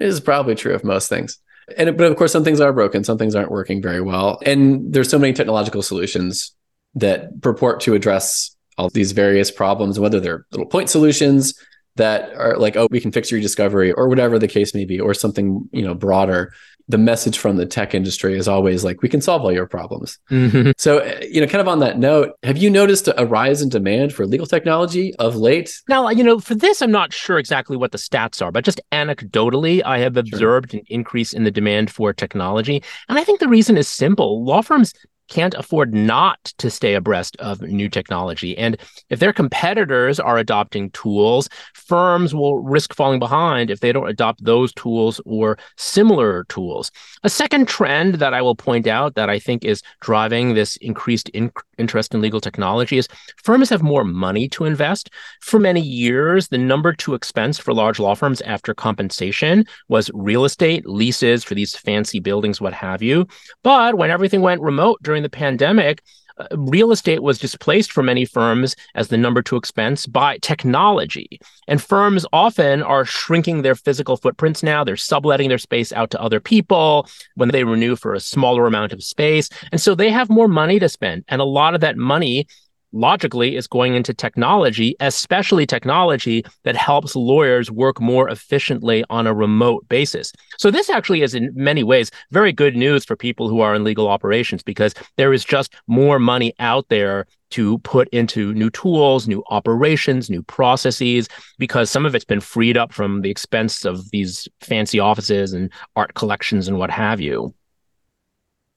It 0.00 0.06
is 0.06 0.20
probably 0.20 0.54
true 0.54 0.74
of 0.74 0.82
most 0.82 1.08
things. 1.08 1.38
And 1.76 1.96
but 1.96 2.10
of 2.10 2.16
course, 2.16 2.32
some 2.32 2.42
things 2.42 2.60
are 2.60 2.72
broken, 2.72 3.04
some 3.04 3.18
things 3.18 3.34
aren't 3.34 3.50
working 3.50 3.82
very 3.82 4.00
well, 4.00 4.40
and 4.44 4.92
there's 4.92 5.08
so 5.08 5.18
many 5.18 5.32
technological 5.32 5.82
solutions 5.82 6.54
that 6.94 7.40
purport 7.42 7.80
to 7.80 7.94
address 7.94 8.56
all 8.76 8.88
these 8.88 9.12
various 9.12 9.50
problems, 9.50 10.00
whether 10.00 10.18
they're 10.18 10.46
little 10.50 10.66
point 10.66 10.88
solutions 10.88 11.54
that 11.96 12.32
are 12.34 12.56
like, 12.56 12.76
oh, 12.76 12.88
we 12.90 13.00
can 13.00 13.12
fix 13.12 13.30
your 13.30 13.40
discovery, 13.40 13.92
or 13.92 14.08
whatever 14.08 14.38
the 14.38 14.48
case 14.48 14.74
may 14.74 14.84
be, 14.84 14.98
or 14.98 15.14
something 15.14 15.68
you 15.72 15.82
know 15.82 15.94
broader 15.94 16.52
the 16.90 16.98
message 16.98 17.38
from 17.38 17.56
the 17.56 17.66
tech 17.66 17.94
industry 17.94 18.36
is 18.36 18.48
always 18.48 18.84
like 18.84 19.00
we 19.02 19.08
can 19.08 19.20
solve 19.20 19.42
all 19.42 19.52
your 19.52 19.66
problems 19.66 20.18
mm-hmm. 20.30 20.72
so 20.76 20.98
uh, 20.98 21.20
you 21.22 21.40
know 21.40 21.46
kind 21.46 21.60
of 21.60 21.68
on 21.68 21.78
that 21.78 21.98
note 21.98 22.32
have 22.42 22.56
you 22.56 22.68
noticed 22.68 23.08
a 23.16 23.26
rise 23.26 23.62
in 23.62 23.68
demand 23.68 24.12
for 24.12 24.26
legal 24.26 24.46
technology 24.46 25.14
of 25.16 25.36
late 25.36 25.80
now 25.88 26.08
you 26.08 26.24
know 26.24 26.40
for 26.40 26.54
this 26.54 26.82
i'm 26.82 26.90
not 26.90 27.12
sure 27.12 27.38
exactly 27.38 27.76
what 27.76 27.92
the 27.92 27.98
stats 27.98 28.42
are 28.42 28.50
but 28.50 28.64
just 28.64 28.80
anecdotally 28.92 29.82
i 29.84 29.98
have 29.98 30.16
observed 30.16 30.72
sure. 30.72 30.80
an 30.80 30.86
increase 30.88 31.32
in 31.32 31.44
the 31.44 31.50
demand 31.50 31.90
for 31.90 32.12
technology 32.12 32.82
and 33.08 33.18
i 33.18 33.24
think 33.24 33.38
the 33.38 33.48
reason 33.48 33.76
is 33.76 33.86
simple 33.86 34.44
law 34.44 34.60
firms 34.60 34.92
can't 35.30 35.54
afford 35.54 35.94
not 35.94 36.52
to 36.58 36.70
stay 36.70 36.94
abreast 36.94 37.36
of 37.38 37.62
new 37.62 37.88
technology. 37.88 38.58
And 38.58 38.76
if 39.08 39.20
their 39.20 39.32
competitors 39.32 40.20
are 40.20 40.36
adopting 40.36 40.90
tools, 40.90 41.48
firms 41.72 42.34
will 42.34 42.58
risk 42.62 42.94
falling 42.94 43.18
behind 43.18 43.70
if 43.70 43.80
they 43.80 43.92
don't 43.92 44.08
adopt 44.08 44.44
those 44.44 44.74
tools 44.74 45.20
or 45.24 45.56
similar 45.76 46.44
tools. 46.44 46.90
A 47.22 47.30
second 47.30 47.68
trend 47.68 48.16
that 48.16 48.34
I 48.34 48.42
will 48.42 48.56
point 48.56 48.86
out 48.86 49.14
that 49.14 49.30
I 49.30 49.38
think 49.38 49.64
is 49.64 49.82
driving 50.00 50.54
this 50.54 50.76
increased 50.76 51.28
in- 51.30 51.52
interest 51.78 52.14
in 52.14 52.20
legal 52.20 52.40
technology 52.40 52.98
is 52.98 53.08
firms 53.42 53.70
have 53.70 53.82
more 53.82 54.04
money 54.04 54.48
to 54.50 54.64
invest. 54.64 55.10
For 55.40 55.58
many 55.58 55.80
years, 55.80 56.48
the 56.48 56.58
number 56.58 56.92
two 56.92 57.14
expense 57.14 57.58
for 57.58 57.72
large 57.72 57.98
law 57.98 58.14
firms 58.14 58.40
after 58.42 58.74
compensation 58.74 59.64
was 59.88 60.10
real 60.12 60.44
estate, 60.44 60.86
leases 60.86 61.44
for 61.44 61.54
these 61.54 61.74
fancy 61.74 62.20
buildings, 62.20 62.60
what 62.60 62.72
have 62.74 63.02
you. 63.02 63.26
But 63.62 63.96
when 63.96 64.10
everything 64.10 64.42
went 64.42 64.60
remote 64.60 64.98
during 65.02 65.19
during 65.20 65.22
the 65.22 65.36
pandemic, 65.36 66.02
uh, 66.38 66.46
real 66.56 66.90
estate 66.90 67.22
was 67.22 67.38
displaced 67.38 67.92
for 67.92 68.02
many 68.02 68.24
firms 68.24 68.74
as 68.94 69.08
the 69.08 69.18
number 69.18 69.42
two 69.42 69.56
expense 69.56 70.06
by 70.06 70.38
technology. 70.38 71.38
And 71.68 71.82
firms 71.82 72.24
often 72.32 72.82
are 72.82 73.04
shrinking 73.04 73.62
their 73.62 73.74
physical 73.74 74.16
footprints 74.16 74.62
now. 74.62 74.82
They're 74.82 74.96
subletting 74.96 75.50
their 75.50 75.58
space 75.58 75.92
out 75.92 76.10
to 76.12 76.20
other 76.20 76.40
people 76.40 77.06
when 77.34 77.50
they 77.50 77.64
renew 77.64 77.94
for 77.96 78.14
a 78.14 78.20
smaller 78.20 78.66
amount 78.66 78.92
of 78.92 79.02
space. 79.02 79.50
And 79.70 79.80
so 79.80 79.94
they 79.94 80.10
have 80.10 80.30
more 80.30 80.48
money 80.48 80.78
to 80.78 80.88
spend. 80.88 81.24
And 81.28 81.42
a 81.42 81.44
lot 81.44 81.74
of 81.74 81.82
that 81.82 81.98
money 81.98 82.46
logically 82.92 83.56
is 83.56 83.66
going 83.66 83.94
into 83.94 84.12
technology, 84.14 84.96
especially 85.00 85.66
technology 85.66 86.44
that 86.64 86.76
helps 86.76 87.16
lawyers 87.16 87.70
work 87.70 88.00
more 88.00 88.28
efficiently 88.28 89.04
on 89.10 89.26
a 89.26 89.34
remote 89.34 89.88
basis. 89.88 90.32
So 90.58 90.70
this 90.70 90.90
actually 90.90 91.22
is 91.22 91.34
in 91.34 91.50
many 91.54 91.82
ways 91.82 92.10
very 92.30 92.52
good 92.52 92.76
news 92.76 93.04
for 93.04 93.16
people 93.16 93.48
who 93.48 93.60
are 93.60 93.74
in 93.74 93.84
legal 93.84 94.08
operations 94.08 94.62
because 94.62 94.94
there 95.16 95.32
is 95.32 95.44
just 95.44 95.74
more 95.86 96.18
money 96.18 96.54
out 96.58 96.88
there 96.88 97.26
to 97.50 97.78
put 97.78 98.08
into 98.10 98.54
new 98.54 98.70
tools, 98.70 99.26
new 99.26 99.42
operations, 99.50 100.30
new 100.30 100.42
processes, 100.42 101.28
because 101.58 101.90
some 101.90 102.06
of 102.06 102.14
it's 102.14 102.24
been 102.24 102.40
freed 102.40 102.76
up 102.76 102.92
from 102.92 103.22
the 103.22 103.30
expense 103.30 103.84
of 103.84 104.10
these 104.10 104.48
fancy 104.60 105.00
offices 105.00 105.52
and 105.52 105.72
art 105.96 106.14
collections 106.14 106.68
and 106.68 106.78
what 106.78 106.90
have 106.90 107.20
you. 107.20 107.52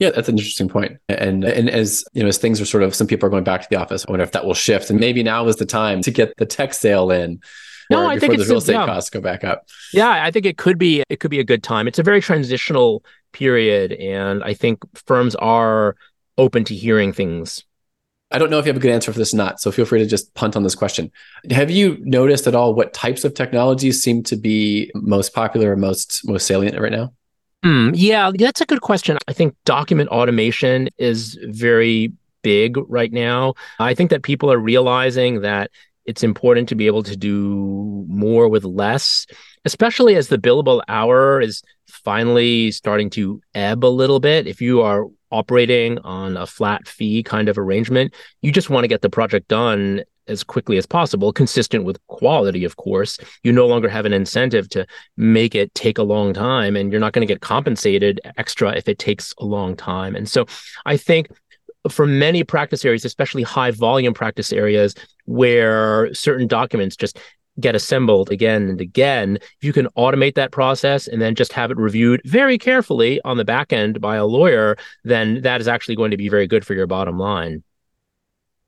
Yeah, 0.03 0.09
that's 0.09 0.27
an 0.27 0.37
interesting 0.37 0.67
point. 0.67 0.97
And 1.07 1.45
and 1.45 1.69
as 1.69 2.03
you 2.11 2.23
know, 2.23 2.27
as 2.27 2.37
things 2.37 2.59
are 2.59 2.65
sort 2.65 2.83
of 2.83 2.93
some 2.93 3.07
people 3.07 3.25
are 3.25 3.29
going 3.29 3.45
back 3.45 3.61
to 3.61 3.67
the 3.69 3.77
office, 3.77 4.03
I 4.05 4.11
wonder 4.11 4.25
if 4.25 4.33
that 4.33 4.43
will 4.43 4.53
shift. 4.53 4.89
And 4.89 4.99
maybe 4.99 5.23
now 5.23 5.47
is 5.47 5.55
the 5.55 5.65
time 5.65 6.01
to 6.01 6.11
get 6.11 6.35
the 6.35 6.45
tech 6.45 6.73
sale 6.73 7.09
in. 7.09 7.39
No, 7.89 8.05
I 8.05 8.19
think 8.19 8.37
the 8.37 8.43
real 8.43 8.57
estate 8.57 8.73
costs 8.73 9.09
go 9.09 9.21
back 9.21 9.45
up. 9.45 9.69
Yeah, 9.93 10.21
I 10.21 10.29
think 10.29 10.45
it 10.45 10.57
could 10.57 10.77
be 10.77 11.03
it 11.07 11.21
could 11.21 11.31
be 11.31 11.39
a 11.39 11.43
good 11.45 11.63
time. 11.63 11.87
It's 11.87 11.99
a 11.99 12.03
very 12.03 12.19
transitional 12.19 13.05
period, 13.31 13.93
and 13.93 14.43
I 14.43 14.53
think 14.53 14.79
firms 15.05 15.35
are 15.35 15.95
open 16.37 16.65
to 16.65 16.75
hearing 16.75 17.13
things. 17.13 17.63
I 18.29 18.39
don't 18.39 18.49
know 18.49 18.59
if 18.59 18.65
you 18.65 18.71
have 18.71 18.77
a 18.77 18.81
good 18.81 18.91
answer 18.91 19.13
for 19.13 19.19
this 19.19 19.33
or 19.33 19.37
not, 19.37 19.61
so 19.61 19.71
feel 19.71 19.85
free 19.85 19.99
to 19.99 20.05
just 20.05 20.33
punt 20.33 20.57
on 20.57 20.63
this 20.63 20.75
question. 20.75 21.13
Have 21.49 21.71
you 21.71 21.97
noticed 22.01 22.45
at 22.45 22.55
all 22.55 22.73
what 22.73 22.93
types 22.93 23.23
of 23.23 23.35
technologies 23.35 24.03
seem 24.03 24.21
to 24.23 24.35
be 24.35 24.91
most 24.95 25.33
popular 25.33 25.71
or 25.71 25.77
most 25.77 26.27
most 26.27 26.45
salient 26.45 26.77
right 26.77 26.91
now? 26.91 27.13
Mm, 27.63 27.93
yeah, 27.95 28.31
that's 28.33 28.61
a 28.61 28.65
good 28.65 28.81
question. 28.81 29.17
I 29.27 29.33
think 29.33 29.55
document 29.63 30.09
automation 30.09 30.89
is 30.97 31.39
very 31.43 32.11
big 32.41 32.77
right 32.89 33.11
now. 33.11 33.53
I 33.79 33.93
think 33.93 34.09
that 34.09 34.23
people 34.23 34.51
are 34.51 34.57
realizing 34.59 35.41
that 35.41 35.71
it's 36.05 36.23
important 36.23 36.67
to 36.69 36.75
be 36.75 36.87
able 36.87 37.03
to 37.03 37.15
do 37.15 38.05
more 38.09 38.49
with 38.49 38.65
less, 38.65 39.25
especially 39.63 40.15
as 40.15 40.27
the 40.27 40.37
billable 40.37 40.81
hour 40.89 41.39
is 41.39 41.63
finally 41.87 42.71
starting 42.71 43.09
to 43.11 43.41
ebb 43.55 43.85
a 43.85 43.87
little 43.87 44.19
bit. 44.19 44.45
If 44.45 44.61
you 44.61 44.81
are 44.81 45.05
operating 45.31 45.99
on 45.99 46.35
a 46.35 46.45
flat 46.45 46.85
fee 46.85 47.23
kind 47.23 47.47
of 47.47 47.57
arrangement, 47.57 48.13
you 48.41 48.51
just 48.51 48.69
want 48.69 48.83
to 48.83 48.89
get 48.89 49.01
the 49.01 49.09
project 49.09 49.47
done 49.47 50.03
as 50.27 50.43
quickly 50.43 50.77
as 50.77 50.85
possible, 50.85 51.33
consistent 51.33 51.83
with 51.83 52.05
quality, 52.07 52.63
of 52.63 52.77
course. 52.77 53.19
You 53.43 53.51
no 53.51 53.67
longer 53.67 53.89
have 53.89 54.05
an 54.05 54.13
incentive 54.13 54.69
to 54.69 54.85
make 55.17 55.55
it 55.55 55.73
take 55.75 55.97
a 55.97 56.03
long 56.03 56.33
time, 56.33 56.75
and 56.75 56.91
you're 56.91 57.01
not 57.01 57.13
going 57.13 57.25
to 57.25 57.31
get 57.33 57.41
compensated 57.41 58.21
extra 58.37 58.75
if 58.75 58.87
it 58.87 58.99
takes 58.99 59.33
a 59.39 59.45
long 59.45 59.75
time. 59.75 60.15
And 60.15 60.29
so 60.29 60.45
I 60.85 60.97
think 60.97 61.27
for 61.89 62.05
many 62.05 62.43
practice 62.43 62.85
areas, 62.85 63.05
especially 63.05 63.43
high 63.43 63.71
volume 63.71 64.13
practice 64.13 64.53
areas 64.53 64.95
where 65.25 66.13
certain 66.13 66.47
documents 66.47 66.95
just 66.95 67.19
get 67.59 67.75
assembled 67.75 68.31
again 68.31 68.69
and 68.69 68.81
again, 68.81 69.37
you 69.61 69.73
can 69.73 69.87
automate 69.97 70.35
that 70.35 70.51
process 70.51 71.07
and 71.07 71.21
then 71.21 71.35
just 71.35 71.53
have 71.53 71.69
it 71.71 71.77
reviewed 71.77 72.21
very 72.25 72.57
carefully 72.57 73.21
on 73.23 73.37
the 73.37 73.45
back 73.45 73.71
end 73.71 74.01
by 74.01 74.15
a 74.15 74.25
lawyer, 74.25 74.75
then 75.03 75.41
that 75.41 75.61
is 75.61 75.67
actually 75.67 75.95
going 75.95 76.11
to 76.11 76.17
be 76.17 76.29
very 76.29 76.47
good 76.47 76.65
for 76.65 76.73
your 76.73 76.87
bottom 76.87 77.19
line. 77.19 77.63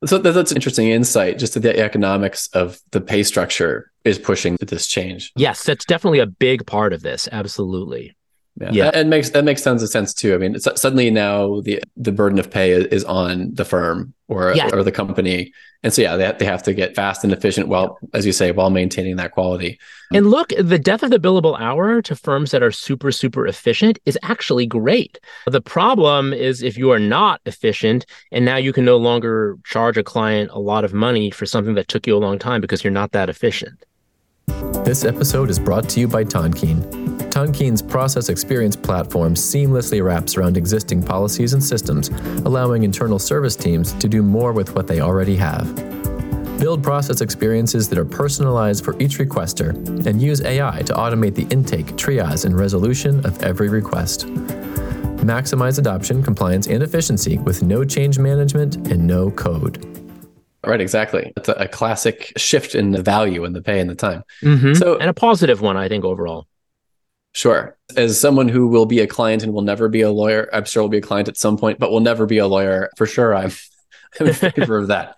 So 0.05 0.17
that's 0.17 0.51
an 0.51 0.57
interesting 0.57 0.89
insight. 0.89 1.39
Just 1.39 1.53
that 1.53 1.61
the 1.61 1.79
economics 1.79 2.47
of 2.53 2.79
the 2.91 3.01
pay 3.01 3.23
structure 3.23 3.91
is 4.03 4.19
pushing 4.19 4.57
this 4.61 4.87
change. 4.87 5.31
Yes, 5.35 5.63
that's 5.63 5.85
definitely 5.85 6.19
a 6.19 6.27
big 6.27 6.65
part 6.65 6.93
of 6.93 7.01
this. 7.01 7.27
Absolutely. 7.31 8.15
Yeah, 8.57 8.69
yeah. 8.71 8.97
it 8.97 9.07
makes 9.07 9.31
that 9.31 9.43
makes 9.43 9.61
tons 9.61 9.83
of 9.83 9.89
sense 9.89 10.13
too. 10.13 10.33
I 10.33 10.37
mean, 10.37 10.57
suddenly 10.59 11.11
now 11.11 11.59
the 11.61 11.83
the 11.97 12.13
burden 12.13 12.39
of 12.39 12.49
pay 12.49 12.71
is, 12.71 13.03
on 13.03 13.53
the 13.53 13.65
firm 13.65 14.13
or 14.29 14.53
yes. 14.55 14.71
or 14.71 14.81
the 14.81 14.93
company, 14.93 15.51
and 15.83 15.93
so 15.93 16.01
yeah, 16.01 16.15
they 16.15 16.31
they 16.39 16.45
have 16.45 16.63
to 16.63 16.73
get 16.73 16.95
fast 16.95 17.25
and 17.25 17.33
efficient 17.33 17.67
while, 17.67 17.99
as 18.13 18.25
you 18.25 18.31
say, 18.31 18.53
while 18.53 18.69
maintaining 18.69 19.17
that 19.17 19.31
quality. 19.31 19.77
And 20.13 20.31
look, 20.31 20.53
the 20.57 20.79
death 20.79 21.03
of 21.03 21.09
the 21.09 21.19
billable 21.19 21.59
hour 21.59 22.01
to 22.03 22.15
firms 22.15 22.51
that 22.51 22.63
are 22.63 22.71
super 22.71 23.11
super 23.11 23.45
efficient 23.45 23.99
is 24.05 24.17
actually 24.23 24.65
great. 24.65 25.19
The 25.47 25.61
problem 25.61 26.31
is 26.31 26.63
if 26.63 26.77
you 26.77 26.91
are 26.91 26.99
not 26.99 27.41
efficient, 27.45 28.05
and 28.31 28.45
now 28.45 28.55
you 28.55 28.71
can 28.71 28.85
no 28.85 28.95
longer 28.95 29.57
charge 29.65 29.97
a 29.97 30.03
client 30.03 30.49
a 30.53 30.59
lot 30.59 30.85
of 30.85 30.93
money 30.93 31.29
for 31.29 31.45
something 31.45 31.75
that 31.75 31.89
took 31.89 32.07
you 32.07 32.15
a 32.15 32.19
long 32.19 32.39
time 32.39 32.61
because 32.61 32.85
you're 32.85 32.91
not 32.91 33.11
that 33.11 33.29
efficient. 33.29 33.83
This 34.85 35.03
episode 35.03 35.49
is 35.49 35.59
brought 35.59 35.89
to 35.89 35.99
you 35.99 36.07
by 36.07 36.23
Tonkean. 36.23 37.04
Tonkean's 37.35 37.81
process 37.81 38.29
experience 38.29 38.77
platform 38.77 39.35
seamlessly 39.35 40.01
wraps 40.01 40.37
around 40.37 40.55
existing 40.55 41.03
policies 41.03 41.51
and 41.51 41.61
systems, 41.61 42.07
allowing 42.45 42.83
internal 42.83 43.19
service 43.19 43.57
teams 43.57 43.91
to 43.91 44.07
do 44.07 44.23
more 44.23 44.53
with 44.53 44.73
what 44.73 44.87
they 44.87 45.01
already 45.01 45.35
have. 45.35 45.75
Build 46.61 46.81
process 46.81 47.19
experiences 47.19 47.89
that 47.89 47.99
are 47.99 48.05
personalized 48.05 48.85
for 48.85 48.97
each 49.01 49.17
requester 49.17 49.71
and 50.05 50.21
use 50.21 50.39
AI 50.43 50.81
to 50.83 50.93
automate 50.93 51.35
the 51.35 51.45
intake, 51.53 51.87
triage, 51.97 52.45
and 52.45 52.57
resolution 52.57 53.25
of 53.25 53.43
every 53.43 53.67
request. 53.67 54.27
Maximize 55.17 55.77
adoption, 55.77 56.23
compliance, 56.23 56.67
and 56.67 56.81
efficiency 56.81 57.37
with 57.39 57.61
no 57.61 57.83
change 57.83 58.17
management 58.17 58.77
and 58.87 59.05
no 59.05 59.29
code. 59.29 59.83
Right, 60.65 60.79
exactly. 60.79 61.33
It's 61.35 61.49
a, 61.49 61.53
a 61.55 61.67
classic 61.67 62.31
shift 62.37 62.75
in 62.75 62.91
the 62.91 63.03
value 63.03 63.43
and 63.43 63.53
the 63.53 63.61
pay 63.61 63.81
and 63.81 63.89
the 63.89 63.95
time. 63.95 64.23
Mm-hmm. 64.41 64.75
So, 64.75 64.97
and 64.97 65.09
a 65.09 65.13
positive 65.13 65.59
one, 65.59 65.75
I 65.75 65.89
think, 65.89 66.05
overall. 66.05 66.47
Sure. 67.35 67.75
As 67.97 68.17
someone 68.17 68.47
who 68.47 68.65
will 68.65 68.85
be 68.85 69.01
a 69.01 69.07
client 69.07 69.43
and 69.43 69.53
will 69.53 69.61
never 69.61 69.89
be 69.89 69.99
a 69.99 70.09
lawyer, 70.09 70.49
I'm 70.53 70.63
sure 70.63 70.83
will 70.83 70.89
be 70.89 70.99
a 70.99 71.01
client 71.01 71.27
at 71.27 71.35
some 71.35 71.57
point, 71.57 71.79
but 71.79 71.91
will 71.91 71.99
never 71.99 72.25
be 72.25 72.37
a 72.37 72.47
lawyer 72.47 72.89
for 72.95 73.05
sure. 73.05 73.35
I'm, 73.35 73.51
I'm 74.21 74.27
in 74.27 74.33
favor 74.33 74.77
of 74.77 74.87
that. 74.87 75.17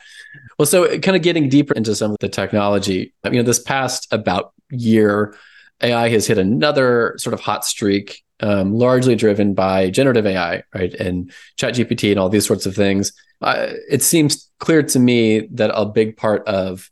Well, 0.58 0.66
so 0.66 0.98
kind 0.98 1.16
of 1.16 1.22
getting 1.22 1.48
deeper 1.48 1.76
into 1.76 1.94
some 1.94 2.10
of 2.10 2.18
the 2.20 2.28
technology, 2.28 3.14
you 3.24 3.32
know, 3.32 3.44
this 3.44 3.60
past 3.60 4.12
about 4.12 4.52
year, 4.72 5.36
AI 5.82 6.10
has 6.10 6.26
hit 6.26 6.40
another 6.40 7.14
sort 7.20 7.36
of 7.36 7.40
hot 7.40 7.64
streak, 7.64 8.24
um, 8.40 8.74
largely 8.74 9.16
driven 9.16 9.54
by 9.54 9.92
generative 9.92 10.26
AI, 10.26 10.64
right? 10.74 10.96
And 10.96 11.32
ChatGPT 11.60 12.10
and 12.10 12.20
all 12.20 12.30
these 12.30 12.48
sorts 12.48 12.66
of 12.66 12.76
things. 12.76 13.14
It 13.44 14.02
seems 14.02 14.50
clear 14.58 14.82
to 14.82 14.98
me 14.98 15.42
that 15.52 15.70
a 15.72 15.86
big 15.86 16.18
part 16.18 16.48
of 16.48 16.90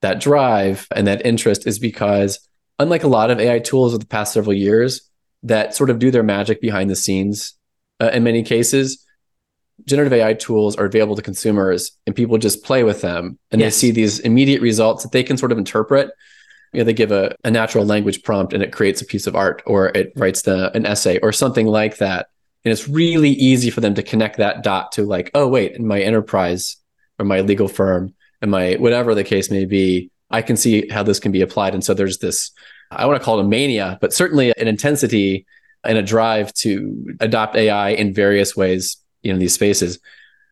that 0.00 0.20
drive 0.20 0.88
and 0.90 1.06
that 1.06 1.26
interest 1.26 1.66
is 1.66 1.78
because 1.78 2.38
unlike 2.78 3.04
a 3.04 3.08
lot 3.08 3.30
of 3.30 3.40
AI 3.40 3.58
tools 3.58 3.94
of 3.94 4.00
the 4.00 4.06
past 4.06 4.32
several 4.32 4.54
years 4.54 5.08
that 5.42 5.74
sort 5.74 5.90
of 5.90 5.98
do 5.98 6.10
their 6.10 6.22
magic 6.22 6.60
behind 6.60 6.90
the 6.90 6.96
scenes 6.96 7.54
uh, 8.00 8.10
in 8.12 8.24
many 8.24 8.42
cases, 8.42 9.04
generative 9.86 10.12
AI 10.12 10.34
tools 10.34 10.76
are 10.76 10.86
available 10.86 11.16
to 11.16 11.22
consumers 11.22 11.92
and 12.06 12.14
people 12.14 12.38
just 12.38 12.64
play 12.64 12.82
with 12.84 13.00
them 13.00 13.38
and 13.50 13.60
yes. 13.60 13.74
they 13.74 13.78
see 13.78 13.90
these 13.90 14.20
immediate 14.20 14.62
results 14.62 15.02
that 15.02 15.12
they 15.12 15.22
can 15.22 15.36
sort 15.36 15.52
of 15.52 15.58
interpret. 15.58 16.10
You 16.72 16.80
know, 16.80 16.84
they 16.84 16.92
give 16.92 17.12
a, 17.12 17.36
a 17.44 17.50
natural 17.50 17.84
language 17.84 18.22
prompt 18.22 18.52
and 18.52 18.62
it 18.62 18.72
creates 18.72 19.00
a 19.00 19.06
piece 19.06 19.26
of 19.26 19.36
art 19.36 19.62
or 19.66 19.88
it 19.88 20.12
writes 20.16 20.42
the, 20.42 20.74
an 20.76 20.86
essay 20.86 21.18
or 21.20 21.32
something 21.32 21.66
like 21.66 21.98
that. 21.98 22.28
And 22.64 22.72
it's 22.72 22.88
really 22.88 23.30
easy 23.30 23.70
for 23.70 23.80
them 23.80 23.94
to 23.94 24.02
connect 24.02 24.38
that 24.38 24.62
dot 24.62 24.92
to 24.92 25.04
like, 25.04 25.30
oh, 25.34 25.46
wait, 25.46 25.72
in 25.72 25.86
my 25.86 26.00
enterprise 26.00 26.76
or 27.18 27.26
my 27.26 27.42
legal 27.42 27.68
firm 27.68 28.14
and 28.40 28.50
my 28.50 28.74
whatever 28.74 29.14
the 29.14 29.22
case 29.22 29.50
may 29.50 29.66
be, 29.66 30.10
I 30.34 30.42
can 30.42 30.56
see 30.56 30.88
how 30.88 31.04
this 31.04 31.20
can 31.20 31.30
be 31.30 31.42
applied. 31.42 31.74
And 31.74 31.84
so 31.84 31.94
there's 31.94 32.18
this, 32.18 32.50
I 32.90 33.06
want 33.06 33.20
to 33.20 33.24
call 33.24 33.38
it 33.38 33.44
a 33.44 33.48
mania, 33.48 33.98
but 34.00 34.12
certainly 34.12 34.52
an 34.58 34.66
intensity 34.66 35.46
and 35.84 35.96
a 35.96 36.02
drive 36.02 36.52
to 36.54 37.16
adopt 37.20 37.54
AI 37.54 37.90
in 37.90 38.12
various 38.12 38.56
ways 38.56 38.96
in 39.22 39.38
these 39.38 39.54
spaces. 39.54 40.00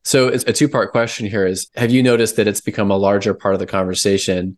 So 0.05 0.29
it's 0.29 0.45
a 0.45 0.53
two 0.53 0.69
part 0.69 0.93
question 0.93 1.27
here 1.27 1.45
is 1.45 1.69
have 1.75 1.91
you 1.91 2.03
noticed 2.03 2.37
that 2.37 2.47
it's 2.47 2.61
become 2.61 2.93
a 2.93 2.97
larger 2.97 3.35
part 3.35 3.55
of 3.55 3.61
the 3.61 3.67
conversation? 3.67 4.57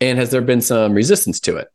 And 0.00 0.18
has 0.18 0.30
there 0.30 0.42
been 0.42 0.60
some 0.60 0.92
resistance 0.92 1.38
to 1.40 1.56
it? 1.56 1.68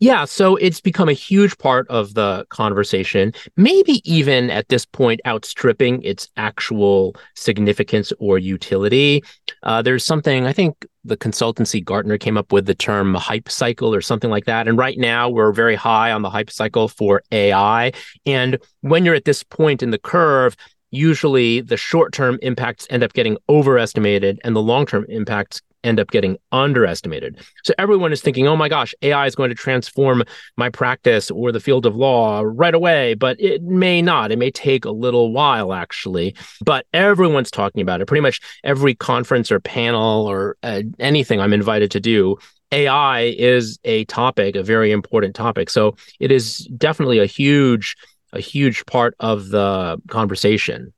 Yeah, 0.00 0.24
so 0.24 0.56
it's 0.56 0.80
become 0.80 1.08
a 1.08 1.12
huge 1.12 1.56
part 1.58 1.86
of 1.88 2.14
the 2.14 2.44
conversation, 2.48 3.32
maybe 3.56 4.02
even 4.02 4.50
at 4.50 4.68
this 4.68 4.84
point 4.84 5.20
outstripping 5.24 6.02
its 6.02 6.28
actual 6.36 7.14
significance 7.36 8.12
or 8.18 8.36
utility. 8.36 9.22
Uh, 9.62 9.80
there's 9.80 10.04
something, 10.04 10.44
I 10.44 10.52
think 10.52 10.84
the 11.04 11.16
consultancy 11.16 11.84
Gartner 11.84 12.18
came 12.18 12.36
up 12.36 12.52
with 12.52 12.66
the 12.66 12.74
term 12.74 13.14
hype 13.14 13.48
cycle 13.48 13.94
or 13.94 14.00
something 14.00 14.30
like 14.30 14.44
that. 14.44 14.68
And 14.68 14.78
right 14.78 14.98
now 14.98 15.28
we're 15.28 15.52
very 15.52 15.74
high 15.74 16.12
on 16.12 16.22
the 16.22 16.30
hype 16.30 16.50
cycle 16.50 16.88
for 16.88 17.22
AI. 17.32 17.92
And 18.24 18.58
when 18.80 19.04
you're 19.04 19.14
at 19.14 19.24
this 19.24 19.42
point 19.42 19.82
in 19.82 19.90
the 19.90 19.98
curve, 19.98 20.56
usually 20.90 21.60
the 21.60 21.76
short 21.76 22.12
term 22.12 22.38
impacts 22.42 22.86
end 22.90 23.02
up 23.02 23.12
getting 23.14 23.36
overestimated 23.48 24.40
and 24.44 24.54
the 24.54 24.62
long 24.62 24.86
term 24.86 25.04
impacts 25.08 25.60
end 25.84 26.00
up 26.00 26.10
getting 26.10 26.36
underestimated. 26.52 27.38
So 27.64 27.74
everyone 27.78 28.12
is 28.12 28.20
thinking, 28.20 28.46
oh 28.46 28.56
my 28.56 28.68
gosh, 28.68 28.94
AI 29.02 29.26
is 29.26 29.34
going 29.34 29.50
to 29.50 29.54
transform 29.54 30.22
my 30.56 30.70
practice 30.70 31.30
or 31.30 31.52
the 31.52 31.60
field 31.60 31.86
of 31.86 31.96
law 31.96 32.42
right 32.44 32.74
away, 32.74 33.14
but 33.14 33.40
it 33.40 33.62
may 33.62 34.02
not. 34.02 34.32
It 34.32 34.38
may 34.38 34.50
take 34.50 34.84
a 34.84 34.90
little 34.90 35.32
while, 35.32 35.72
actually. 35.72 36.34
But 36.64 36.86
everyone's 36.92 37.50
talking 37.50 37.82
about 37.82 38.00
it. 38.00 38.06
Pretty 38.06 38.20
much 38.20 38.40
every 38.64 38.94
conference 38.94 39.50
or 39.50 39.60
panel 39.60 40.26
or 40.26 40.56
uh, 40.62 40.82
anything 40.98 41.40
I'm 41.40 41.52
invited 41.52 41.90
to 41.92 42.00
do. 42.00 42.36
AI 42.70 43.34
is 43.36 43.78
a 43.84 44.04
topic, 44.06 44.56
a 44.56 44.62
very 44.62 44.92
important 44.92 45.34
topic. 45.34 45.68
So 45.68 45.96
it 46.20 46.32
is 46.32 46.58
definitely 46.76 47.18
a 47.18 47.26
huge, 47.26 47.96
a 48.32 48.40
huge 48.40 48.86
part 48.86 49.14
of 49.20 49.50
the 49.50 50.00
conversation. 50.08 50.92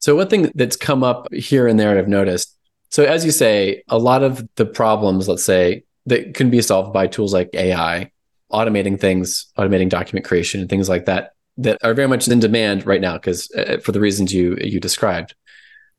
So 0.00 0.14
one 0.14 0.28
thing 0.28 0.52
that's 0.54 0.76
come 0.76 1.02
up 1.02 1.32
here 1.32 1.66
and 1.66 1.80
there, 1.80 1.98
I've 1.98 2.06
noticed 2.06 2.57
so, 2.90 3.04
as 3.04 3.24
you 3.24 3.30
say, 3.30 3.82
a 3.88 3.98
lot 3.98 4.22
of 4.22 4.46
the 4.56 4.66
problems, 4.66 5.28
let's 5.28 5.44
say, 5.44 5.84
that 6.06 6.34
can 6.34 6.50
be 6.50 6.62
solved 6.62 6.92
by 6.92 7.06
tools 7.06 7.34
like 7.34 7.50
AI, 7.54 8.10
automating 8.52 8.98
things, 8.98 9.46
automating 9.58 9.88
document 9.88 10.26
creation, 10.26 10.60
and 10.60 10.70
things 10.70 10.88
like 10.88 11.04
that, 11.06 11.34
that 11.58 11.78
are 11.82 11.92
very 11.92 12.08
much 12.08 12.28
in 12.28 12.38
demand 12.38 12.86
right 12.86 13.00
now 13.00 13.14
because 13.14 13.50
uh, 13.52 13.78
for 13.82 13.92
the 13.92 14.00
reasons 14.00 14.32
you 14.32 14.56
you 14.60 14.80
described. 14.80 15.34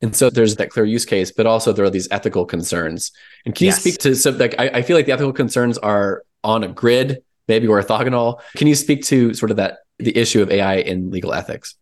And 0.02 0.16
so 0.16 0.30
there's 0.30 0.56
that 0.56 0.70
clear 0.70 0.86
use 0.86 1.04
case, 1.04 1.30
but 1.30 1.46
also 1.46 1.72
there 1.72 1.84
are 1.84 1.90
these 1.90 2.08
ethical 2.10 2.46
concerns. 2.46 3.12
And 3.44 3.54
can 3.54 3.66
yes. 3.66 3.84
you 3.84 3.92
speak 3.92 4.00
to 4.00 4.16
some 4.16 4.38
like 4.38 4.54
I, 4.58 4.68
I 4.68 4.82
feel 4.82 4.96
like 4.96 5.06
the 5.06 5.12
ethical 5.12 5.32
concerns 5.32 5.78
are 5.78 6.24
on 6.42 6.64
a 6.64 6.68
grid, 6.68 7.22
maybe 7.46 7.66
orthogonal. 7.66 8.40
Can 8.56 8.66
you 8.66 8.74
speak 8.74 9.04
to 9.04 9.34
sort 9.34 9.50
of 9.50 9.58
that 9.58 9.78
the 9.98 10.16
issue 10.16 10.42
of 10.42 10.50
AI 10.50 10.76
in 10.76 11.10
legal 11.10 11.34
ethics? 11.34 11.76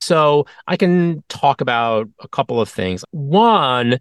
So 0.00 0.46
I 0.66 0.76
can 0.76 1.24
talk 1.28 1.60
about 1.60 2.08
a 2.20 2.28
couple 2.28 2.60
of 2.60 2.68
things. 2.68 3.04
One, 3.10 3.98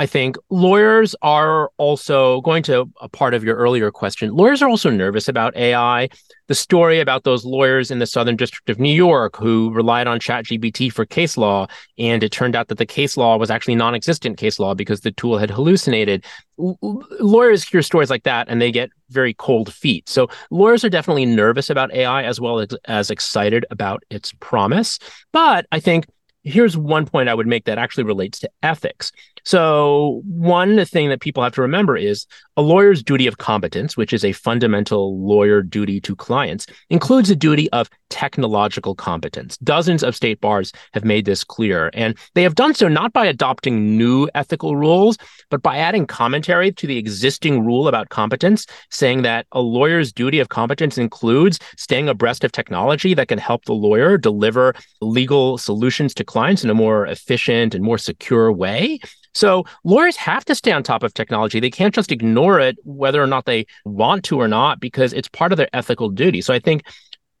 I 0.00 0.06
think 0.06 0.38
lawyers 0.48 1.14
are 1.20 1.70
also 1.76 2.40
going 2.40 2.62
to 2.62 2.90
a 3.02 3.08
part 3.10 3.34
of 3.34 3.44
your 3.44 3.56
earlier 3.56 3.90
question. 3.90 4.34
Lawyers 4.34 4.62
are 4.62 4.68
also 4.70 4.88
nervous 4.88 5.28
about 5.28 5.54
AI. 5.58 6.08
The 6.48 6.54
story 6.54 7.00
about 7.00 7.24
those 7.24 7.44
lawyers 7.44 7.90
in 7.90 7.98
the 7.98 8.06
Southern 8.06 8.34
District 8.34 8.70
of 8.70 8.80
New 8.80 8.94
York 8.94 9.36
who 9.36 9.70
relied 9.74 10.06
on 10.06 10.18
ChatGPT 10.18 10.90
for 10.90 11.04
case 11.04 11.36
law, 11.36 11.66
and 11.98 12.22
it 12.22 12.32
turned 12.32 12.56
out 12.56 12.68
that 12.68 12.78
the 12.78 12.86
case 12.86 13.18
law 13.18 13.36
was 13.36 13.50
actually 13.50 13.74
non 13.74 13.94
existent 13.94 14.38
case 14.38 14.58
law 14.58 14.72
because 14.72 15.02
the 15.02 15.12
tool 15.12 15.36
had 15.36 15.50
hallucinated. 15.50 16.24
L- 16.58 16.78
lawyers 17.20 17.62
hear 17.62 17.82
stories 17.82 18.08
like 18.08 18.22
that 18.22 18.48
and 18.48 18.58
they 18.58 18.72
get 18.72 18.88
very 19.10 19.34
cold 19.34 19.70
feet. 19.70 20.08
So, 20.08 20.28
lawyers 20.50 20.82
are 20.82 20.88
definitely 20.88 21.26
nervous 21.26 21.68
about 21.68 21.92
AI 21.92 22.22
as 22.22 22.40
well 22.40 22.60
as, 22.60 22.68
as 22.86 23.10
excited 23.10 23.66
about 23.70 24.02
its 24.08 24.32
promise. 24.40 24.98
But 25.30 25.66
I 25.72 25.78
think 25.78 26.06
here's 26.42 26.76
one 26.76 27.06
point 27.06 27.28
I 27.28 27.34
would 27.34 27.46
make 27.46 27.64
that 27.64 27.78
actually 27.78 28.04
relates 28.04 28.38
to 28.40 28.50
ethics. 28.62 29.12
So, 29.44 30.22
one 30.26 30.84
thing 30.84 31.08
that 31.08 31.20
people 31.20 31.42
have 31.42 31.54
to 31.54 31.62
remember 31.62 31.96
is 31.96 32.26
a 32.56 32.62
lawyer's 32.62 33.02
duty 33.02 33.26
of 33.26 33.38
competence, 33.38 33.96
which 33.96 34.12
is 34.12 34.24
a 34.24 34.32
fundamental 34.32 35.18
lawyer 35.18 35.62
duty 35.62 36.00
to 36.02 36.14
clients, 36.14 36.66
includes 36.90 37.30
a 37.30 37.36
duty 37.36 37.70
of 37.70 37.88
technological 38.10 38.94
competence. 38.94 39.56
Dozens 39.58 40.02
of 40.02 40.14
state 40.16 40.40
bars 40.40 40.72
have 40.92 41.04
made 41.04 41.24
this 41.24 41.44
clear, 41.44 41.90
and 41.94 42.16
they 42.34 42.42
have 42.42 42.54
done 42.54 42.74
so 42.74 42.88
not 42.88 43.12
by 43.12 43.24
adopting 43.24 43.96
new 43.96 44.28
ethical 44.34 44.76
rules, 44.76 45.16
but 45.48 45.62
by 45.62 45.78
adding 45.78 46.06
commentary 46.06 46.72
to 46.72 46.86
the 46.86 46.98
existing 46.98 47.64
rule 47.64 47.88
about 47.88 48.10
competence, 48.10 48.66
saying 48.90 49.22
that 49.22 49.46
a 49.52 49.60
lawyer's 49.60 50.12
duty 50.12 50.38
of 50.38 50.48
competence 50.48 50.98
includes 50.98 51.58
staying 51.76 52.08
abreast 52.08 52.44
of 52.44 52.52
technology 52.52 53.14
that 53.14 53.28
can 53.28 53.38
help 53.38 53.64
the 53.64 53.72
lawyer 53.72 54.18
deliver 54.18 54.74
legal 55.00 55.56
solutions 55.56 56.12
to 56.14 56.24
clients 56.24 56.64
in 56.64 56.70
a 56.70 56.74
more 56.74 57.06
efficient 57.06 57.74
and 57.74 57.84
more 57.84 57.98
secure 57.98 58.52
way. 58.52 58.98
So 59.34 59.64
lawyers 59.84 60.16
have 60.16 60.44
to 60.46 60.54
stay 60.54 60.72
on 60.72 60.82
top 60.82 61.02
of 61.02 61.14
technology. 61.14 61.60
They 61.60 61.70
can't 61.70 61.94
just 61.94 62.12
ignore 62.12 62.60
it, 62.60 62.76
whether 62.84 63.22
or 63.22 63.26
not 63.26 63.44
they 63.46 63.66
want 63.84 64.24
to 64.24 64.40
or 64.40 64.48
not, 64.48 64.80
because 64.80 65.12
it's 65.12 65.28
part 65.28 65.52
of 65.52 65.58
their 65.58 65.68
ethical 65.72 66.08
duty. 66.08 66.40
So 66.40 66.52
I 66.52 66.58
think 66.58 66.84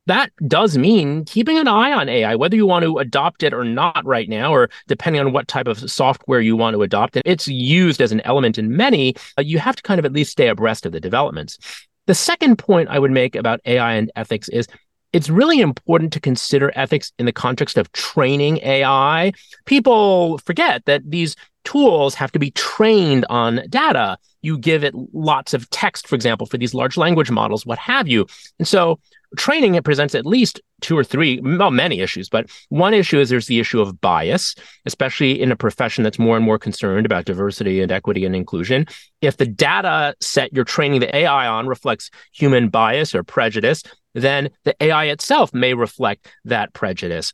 that 0.06 0.32
does 0.48 0.78
mean 0.78 1.24
keeping 1.24 1.58
an 1.58 1.68
eye 1.68 1.92
on 1.92 2.08
AI, 2.08 2.34
whether 2.34 2.56
you 2.56 2.66
want 2.66 2.84
to 2.84 2.98
adopt 2.98 3.42
it 3.42 3.52
or 3.52 3.64
not 3.64 4.04
right 4.04 4.28
now, 4.28 4.52
or 4.52 4.70
depending 4.88 5.20
on 5.20 5.32
what 5.32 5.46
type 5.46 5.68
of 5.68 5.90
software 5.90 6.40
you 6.40 6.56
want 6.56 6.74
to 6.74 6.82
adopt 6.82 7.16
it. 7.16 7.22
It's 7.26 7.46
used 7.46 8.00
as 8.00 8.10
an 8.10 8.20
element 8.22 8.58
in 8.58 8.76
many. 8.76 9.14
You 9.38 9.58
have 9.58 9.76
to 9.76 9.82
kind 9.82 9.98
of 9.98 10.04
at 10.04 10.12
least 10.12 10.32
stay 10.32 10.48
abreast 10.48 10.86
of 10.86 10.92
the 10.92 11.00
developments. 11.00 11.58
The 12.06 12.14
second 12.14 12.56
point 12.56 12.88
I 12.88 12.98
would 12.98 13.12
make 13.12 13.36
about 13.36 13.60
AI 13.66 13.92
and 13.92 14.10
ethics 14.16 14.48
is 14.48 14.66
it's 15.12 15.28
really 15.28 15.60
important 15.60 16.12
to 16.12 16.20
consider 16.20 16.72
ethics 16.74 17.12
in 17.18 17.26
the 17.26 17.32
context 17.32 17.76
of 17.76 17.90
training 17.92 18.58
AI. 18.58 19.32
People 19.64 20.38
forget 20.38 20.84
that 20.84 21.02
these 21.08 21.36
tools 21.64 22.14
have 22.14 22.32
to 22.32 22.38
be 22.38 22.50
trained 22.52 23.26
on 23.28 23.62
data. 23.68 24.16
You 24.42 24.56
give 24.56 24.84
it 24.84 24.94
lots 25.12 25.52
of 25.52 25.68
text, 25.70 26.08
for 26.08 26.14
example, 26.14 26.46
for 26.46 26.58
these 26.58 26.74
large 26.74 26.96
language 26.96 27.30
models, 27.30 27.66
what 27.66 27.78
have 27.78 28.08
you. 28.08 28.26
And 28.58 28.66
so 28.66 28.98
training 29.36 29.74
it 29.74 29.84
presents 29.84 30.14
at 30.14 30.26
least 30.26 30.60
two 30.80 30.96
or 30.96 31.04
three, 31.04 31.40
well, 31.40 31.70
many 31.70 32.00
issues, 32.00 32.28
but 32.28 32.50
one 32.68 32.94
issue 32.94 33.20
is 33.20 33.28
there's 33.28 33.46
the 33.46 33.60
issue 33.60 33.80
of 33.80 34.00
bias, 34.00 34.54
especially 34.86 35.40
in 35.40 35.52
a 35.52 35.56
profession 35.56 36.02
that's 36.02 36.18
more 36.18 36.36
and 36.36 36.44
more 36.44 36.58
concerned 36.58 37.06
about 37.06 37.26
diversity 37.26 37.80
and 37.80 37.92
equity 37.92 38.24
and 38.24 38.34
inclusion. 38.34 38.86
If 39.20 39.36
the 39.36 39.46
data 39.46 40.14
set 40.20 40.52
you're 40.52 40.64
training 40.64 41.00
the 41.00 41.14
AI 41.14 41.46
on 41.46 41.66
reflects 41.66 42.10
human 42.32 42.70
bias 42.70 43.14
or 43.14 43.22
prejudice, 43.22 43.82
then 44.14 44.50
the 44.64 44.74
AI 44.82 45.06
itself 45.06 45.52
may 45.54 45.74
reflect 45.74 46.28
that 46.44 46.72
prejudice. 46.72 47.32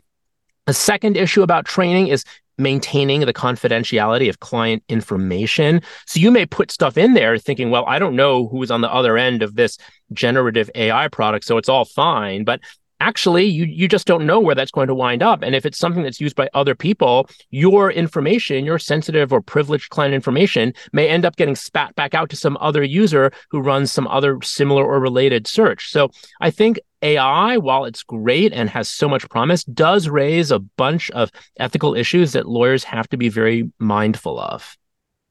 A 0.66 0.74
second 0.74 1.16
issue 1.16 1.42
about 1.42 1.64
training 1.64 2.08
is 2.08 2.24
maintaining 2.58 3.20
the 3.20 3.34
confidentiality 3.34 4.28
of 4.28 4.40
client 4.40 4.82
information. 4.88 5.82
So 6.06 6.20
you 6.20 6.30
may 6.30 6.46
put 6.46 6.70
stuff 6.70 6.96
in 6.96 7.14
there 7.14 7.38
thinking, 7.38 7.70
well, 7.70 7.84
I 7.86 7.98
don't 7.98 8.16
know 8.16 8.48
who's 8.48 8.70
on 8.70 8.80
the 8.80 8.92
other 8.92 9.16
end 9.18 9.42
of 9.42 9.56
this 9.56 9.78
generative 10.12 10.70
AI 10.74 11.08
product, 11.08 11.44
so 11.44 11.58
it's 11.58 11.68
all 11.68 11.84
fine. 11.84 12.44
But 12.44 12.60
actually 13.00 13.44
you 13.44 13.64
you 13.64 13.88
just 13.88 14.06
don't 14.06 14.26
know 14.26 14.40
where 14.40 14.54
that's 14.54 14.70
going 14.70 14.88
to 14.88 14.94
wind 14.94 15.22
up 15.22 15.42
and 15.42 15.54
if 15.54 15.66
it's 15.66 15.78
something 15.78 16.02
that's 16.02 16.20
used 16.20 16.36
by 16.36 16.48
other 16.54 16.74
people 16.74 17.28
your 17.50 17.90
information 17.90 18.64
your 18.64 18.78
sensitive 18.78 19.32
or 19.32 19.40
privileged 19.40 19.90
client 19.90 20.14
information 20.14 20.72
may 20.92 21.08
end 21.08 21.24
up 21.24 21.36
getting 21.36 21.54
spat 21.54 21.94
back 21.94 22.14
out 22.14 22.30
to 22.30 22.36
some 22.36 22.56
other 22.60 22.82
user 22.82 23.30
who 23.50 23.60
runs 23.60 23.92
some 23.92 24.06
other 24.08 24.38
similar 24.42 24.84
or 24.84 25.00
related 25.00 25.46
search 25.46 25.90
so 25.90 26.10
i 26.40 26.50
think 26.50 26.78
AI, 27.02 27.58
while 27.58 27.84
it's 27.84 28.02
great 28.02 28.54
and 28.54 28.70
has 28.70 28.88
so 28.88 29.06
much 29.06 29.28
promise, 29.28 29.62
does 29.64 30.08
raise 30.08 30.50
a 30.50 30.58
bunch 30.58 31.10
of 31.10 31.30
ethical 31.58 31.94
issues 31.94 32.32
that 32.32 32.48
lawyers 32.48 32.84
have 32.84 33.06
to 33.10 33.18
be 33.18 33.28
very 33.28 33.70
mindful 33.78 34.40
of. 34.40 34.76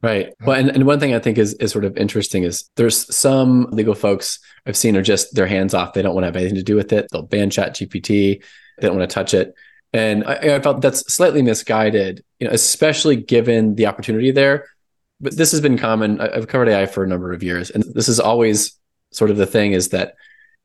Right. 0.05 0.35
Well, 0.45 0.59
and, 0.59 0.69
and 0.69 0.85
one 0.85 0.99
thing 0.99 1.15
I 1.15 1.19
think 1.19 1.39
is 1.39 1.55
is 1.55 1.71
sort 1.71 1.83
of 1.83 1.97
interesting 1.97 2.43
is 2.43 2.69
there's 2.75 3.15
some 3.15 3.63
legal 3.71 3.95
folks 3.95 4.37
I've 4.67 4.77
seen 4.77 4.95
are 4.95 5.01
just 5.01 5.33
their 5.33 5.47
hands 5.47 5.73
off. 5.73 5.93
They 5.93 6.03
don't 6.03 6.13
want 6.13 6.25
to 6.25 6.27
have 6.27 6.35
anything 6.35 6.57
to 6.57 6.63
do 6.63 6.75
with 6.75 6.93
it. 6.93 7.07
They'll 7.11 7.23
ban 7.23 7.49
Chat 7.49 7.73
GPT. 7.73 8.03
They 8.77 8.87
don't 8.87 8.95
want 8.95 9.09
to 9.09 9.11
touch 9.11 9.33
it. 9.33 9.55
And 9.93 10.23
I, 10.25 10.57
I 10.57 10.61
felt 10.61 10.81
that's 10.81 11.11
slightly 11.11 11.41
misguided, 11.41 12.23
you 12.39 12.47
know, 12.47 12.53
especially 12.53 13.15
given 13.15 13.73
the 13.73 13.87
opportunity 13.87 14.29
there. 14.29 14.67
But 15.19 15.37
this 15.37 15.51
has 15.53 15.59
been 15.59 15.75
common. 15.75 16.21
I've 16.21 16.49
covered 16.49 16.69
AI 16.69 16.85
for 16.85 17.03
a 17.03 17.07
number 17.07 17.33
of 17.33 17.41
years, 17.41 17.71
and 17.71 17.83
this 17.95 18.07
is 18.07 18.19
always 18.19 18.77
sort 19.11 19.31
of 19.31 19.37
the 19.37 19.47
thing 19.47 19.71
is 19.71 19.89
that 19.89 20.13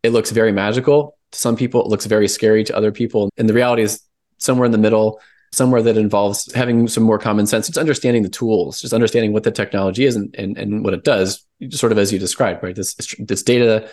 it 0.02 0.10
looks 0.10 0.32
very 0.32 0.52
magical 0.52 1.16
to 1.32 1.38
some 1.38 1.56
people. 1.56 1.80
It 1.80 1.88
looks 1.88 2.04
very 2.04 2.28
scary 2.28 2.62
to 2.64 2.76
other 2.76 2.92
people, 2.92 3.30
and 3.38 3.48
the 3.48 3.54
reality 3.54 3.84
is 3.84 4.02
somewhere 4.36 4.66
in 4.66 4.72
the 4.72 4.76
middle 4.76 5.18
somewhere 5.52 5.82
that 5.82 5.96
involves 5.96 6.52
having 6.54 6.86
some 6.86 7.02
more 7.02 7.18
common 7.18 7.46
sense, 7.46 7.68
It's 7.68 7.78
understanding 7.78 8.22
the 8.22 8.28
tools, 8.28 8.80
just 8.80 8.94
understanding 8.94 9.32
what 9.32 9.42
the 9.42 9.50
technology 9.50 10.04
is 10.04 10.16
and, 10.16 10.34
and, 10.36 10.56
and 10.56 10.84
what 10.84 10.94
it 10.94 11.04
does, 11.04 11.44
sort 11.70 11.92
of 11.92 11.98
as 11.98 12.12
you 12.12 12.18
described, 12.18 12.62
right? 12.62 12.76
This, 12.76 12.94
this 13.18 13.42
data 13.42 13.88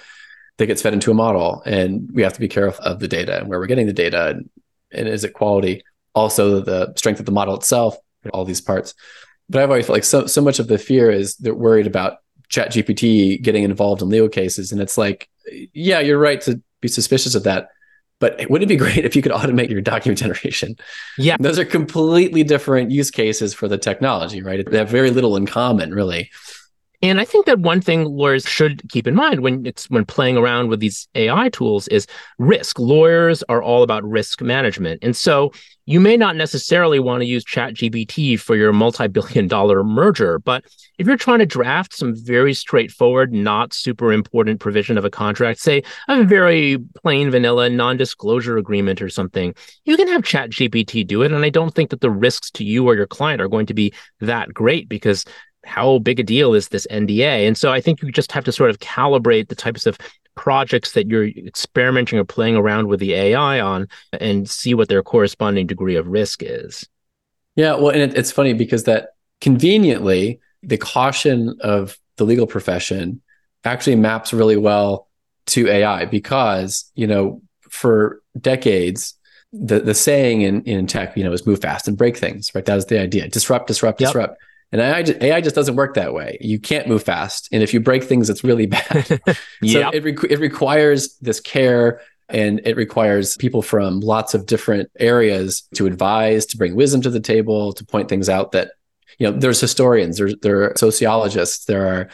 that 0.57 0.67
gets 0.67 0.81
fed 0.81 0.93
into 0.93 1.11
a 1.11 1.15
model, 1.15 1.61
and 1.65 2.09
we 2.13 2.23
have 2.23 2.33
to 2.33 2.39
be 2.39 2.47
careful 2.47 2.83
of 2.83 2.99
the 2.99 3.07
data 3.07 3.39
and 3.39 3.47
where 3.47 3.59
we're 3.59 3.67
getting 3.67 3.87
the 3.87 3.93
data 3.93 4.29
and, 4.29 4.49
and 4.91 5.07
is 5.07 5.23
it 5.23 5.33
quality? 5.33 5.83
Also, 6.15 6.61
the 6.61 6.93
strength 6.95 7.19
of 7.19 7.25
the 7.25 7.31
model 7.31 7.55
itself, 7.55 7.97
all 8.33 8.45
these 8.45 8.61
parts. 8.61 8.93
But 9.49 9.61
I've 9.61 9.69
always 9.69 9.85
felt 9.85 9.95
like 9.95 10.03
so, 10.03 10.25
so 10.25 10.41
much 10.41 10.59
of 10.59 10.67
the 10.67 10.77
fear 10.77 11.09
is 11.11 11.35
they're 11.37 11.53
worried 11.53 11.87
about 11.87 12.17
Chat 12.49 12.71
GPT 12.71 13.41
getting 13.41 13.63
involved 13.63 14.01
in 14.01 14.09
legal 14.09 14.29
cases. 14.29 14.71
And 14.71 14.81
it's 14.81 14.97
like, 14.97 15.29
yeah, 15.73 15.99
you're 15.99 16.19
right 16.19 16.41
to 16.41 16.61
be 16.81 16.87
suspicious 16.87 17.35
of 17.35 17.43
that 17.43 17.69
but 18.19 18.49
wouldn't 18.49 18.69
it 18.69 18.73
be 18.73 18.77
great 18.77 19.05
if 19.05 19.15
you 19.15 19.21
could 19.21 19.31
automate 19.31 19.69
your 19.69 19.81
document 19.81 20.19
generation? 20.19 20.75
Yeah. 21.17 21.37
Those 21.39 21.59
are 21.59 21.65
completely 21.65 22.43
different 22.43 22.91
use 22.91 23.11
cases 23.11 23.53
for 23.53 23.67
the 23.67 23.77
technology, 23.77 24.41
right? 24.41 24.69
They 24.69 24.77
have 24.77 24.89
very 24.89 25.11
little 25.11 25.35
in 25.35 25.45
common, 25.45 25.93
really. 25.93 26.31
And 27.01 27.19
I 27.19 27.25
think 27.25 27.45
that 27.45 27.59
one 27.59 27.79
thing 27.79 28.05
lawyers 28.05 28.47
should 28.47 28.89
keep 28.89 29.05
in 29.05 29.13
mind 29.13 29.41
when 29.41 29.65
it's 29.67 29.87
when 29.89 30.03
playing 30.03 30.35
around 30.35 30.69
with 30.69 30.79
these 30.79 31.07
AI 31.13 31.49
tools 31.49 31.87
is 31.89 32.07
risk. 32.39 32.79
Lawyers 32.79 33.43
are 33.49 33.61
all 33.61 33.83
about 33.83 34.03
risk 34.03 34.41
management. 34.41 35.03
And 35.03 35.15
so 35.15 35.51
you 35.85 36.01
may 36.01 36.17
not 36.17 36.35
necessarily 36.35 36.99
want 36.99 37.21
to 37.21 37.25
use 37.25 37.45
ChatGPT 37.45 38.37
for 38.37 38.57
your 38.57 38.73
multi-billion 38.73 39.47
dollar 39.47 39.85
merger, 39.85 40.37
but 40.37 40.65
if 40.97 41.07
you're 41.07 41.15
trying 41.15 41.39
to 41.39 41.45
draft 41.45 41.95
some 41.95 42.13
very 42.13 42.53
straightforward, 42.53 43.31
not 43.31 43.73
super 43.73 44.11
important 44.11 44.59
provision 44.59 44.97
of 44.97 45.05
a 45.05 45.09
contract, 45.09 45.61
say 45.61 45.83
a 46.09 46.23
very 46.25 46.77
plain 47.01 47.31
vanilla 47.31 47.69
non-disclosure 47.69 48.57
agreement 48.57 49.01
or 49.01 49.07
something, 49.07 49.55
you 49.85 49.95
can 49.95 50.09
have 50.09 50.23
ChatGPT 50.23 51.07
do 51.07 51.21
it. 51.21 51.31
And 51.31 51.45
I 51.45 51.49
don't 51.49 51.73
think 51.73 51.91
that 51.91 52.01
the 52.01 52.11
risks 52.11 52.51
to 52.51 52.65
you 52.65 52.85
or 52.85 52.95
your 52.95 53.07
client 53.07 53.41
are 53.41 53.47
going 53.47 53.67
to 53.67 53.73
be 53.73 53.93
that 54.19 54.53
great 54.53 54.89
because 54.89 55.23
how 55.67 55.99
big 55.99 56.19
a 56.19 56.23
deal 56.23 56.53
is 56.53 56.69
this 56.69 56.87
NDA? 56.89 57.47
And 57.47 57.57
so 57.57 57.71
I 57.71 57.81
think 57.81 58.01
you 58.01 58.11
just 58.11 58.31
have 58.31 58.45
to 58.45 58.51
sort 58.51 58.69
of 58.69 58.79
calibrate 58.79 59.49
the 59.49 59.55
types 59.55 59.85
of 59.85 59.97
projects 60.35 60.93
that 60.93 61.07
you're 61.07 61.27
experimenting 61.27 62.17
or 62.19 62.23
playing 62.23 62.55
around 62.55 62.87
with 62.87 62.99
the 62.99 63.13
AI 63.13 63.59
on 63.59 63.87
and 64.13 64.49
see 64.49 64.73
what 64.73 64.87
their 64.87 65.03
corresponding 65.03 65.67
degree 65.67 65.95
of 65.95 66.07
risk 66.07 66.41
is. 66.43 66.87
Yeah, 67.55 67.75
well, 67.75 67.89
and 67.89 68.01
it, 68.01 68.17
it's 68.17 68.31
funny 68.31 68.53
because 68.53 68.83
that 68.85 69.09
conveniently, 69.41 70.39
the 70.63 70.77
caution 70.77 71.57
of 71.61 71.97
the 72.17 72.23
legal 72.23 72.47
profession 72.47 73.21
actually 73.63 73.95
maps 73.95 74.33
really 74.33 74.57
well 74.57 75.07
to 75.47 75.67
AI 75.67 76.05
because, 76.05 76.91
you 76.95 77.07
know, 77.07 77.41
for 77.69 78.21
decades, 78.39 79.15
the, 79.53 79.79
the 79.79 79.93
saying 79.93 80.41
in, 80.41 80.61
in 80.63 80.87
tech, 80.87 81.17
you 81.17 81.23
know, 81.23 81.31
is 81.31 81.47
move 81.47 81.61
fast 81.61 81.87
and 81.87 81.97
break 81.97 82.17
things, 82.17 82.51
right? 82.53 82.65
That 82.65 82.75
was 82.75 82.85
the 82.85 82.99
idea. 82.99 83.27
Disrupt, 83.27 83.67
disrupt, 83.67 84.01
yep. 84.01 84.09
disrupt. 84.09 84.37
And 84.71 84.81
AI 84.81 85.03
just, 85.03 85.21
AI 85.21 85.41
just 85.41 85.55
doesn't 85.55 85.75
work 85.75 85.93
that 85.95 86.13
way. 86.13 86.37
You 86.41 86.59
can't 86.59 86.87
move 86.87 87.03
fast, 87.03 87.47
and 87.51 87.63
if 87.63 87.73
you 87.73 87.79
break 87.79 88.03
things, 88.03 88.29
it's 88.29 88.43
really 88.43 88.65
bad. 88.67 89.21
yep. 89.61 89.83
So 89.83 89.89
it 89.89 90.03
re- 90.03 90.29
it 90.29 90.39
requires 90.39 91.17
this 91.17 91.39
care, 91.39 92.01
and 92.27 92.61
it 92.65 92.75
requires 92.75 93.37
people 93.37 93.61
from 93.61 94.01
lots 94.01 94.33
of 94.33 94.45
different 94.45 94.91
areas 94.99 95.67
to 95.75 95.85
advise, 95.85 96.45
to 96.47 96.57
bring 96.57 96.75
wisdom 96.75 97.01
to 97.01 97.09
the 97.09 97.21
table, 97.21 97.71
to 97.73 97.85
point 97.85 98.09
things 98.09 98.27
out 98.27 98.51
that 98.51 98.71
you 99.17 99.29
know. 99.29 99.37
There's 99.37 99.61
historians, 99.61 100.17
there's 100.17 100.35
there 100.41 100.63
are 100.63 100.73
sociologists, 100.75 101.65
there 101.65 101.87
are 101.87 102.09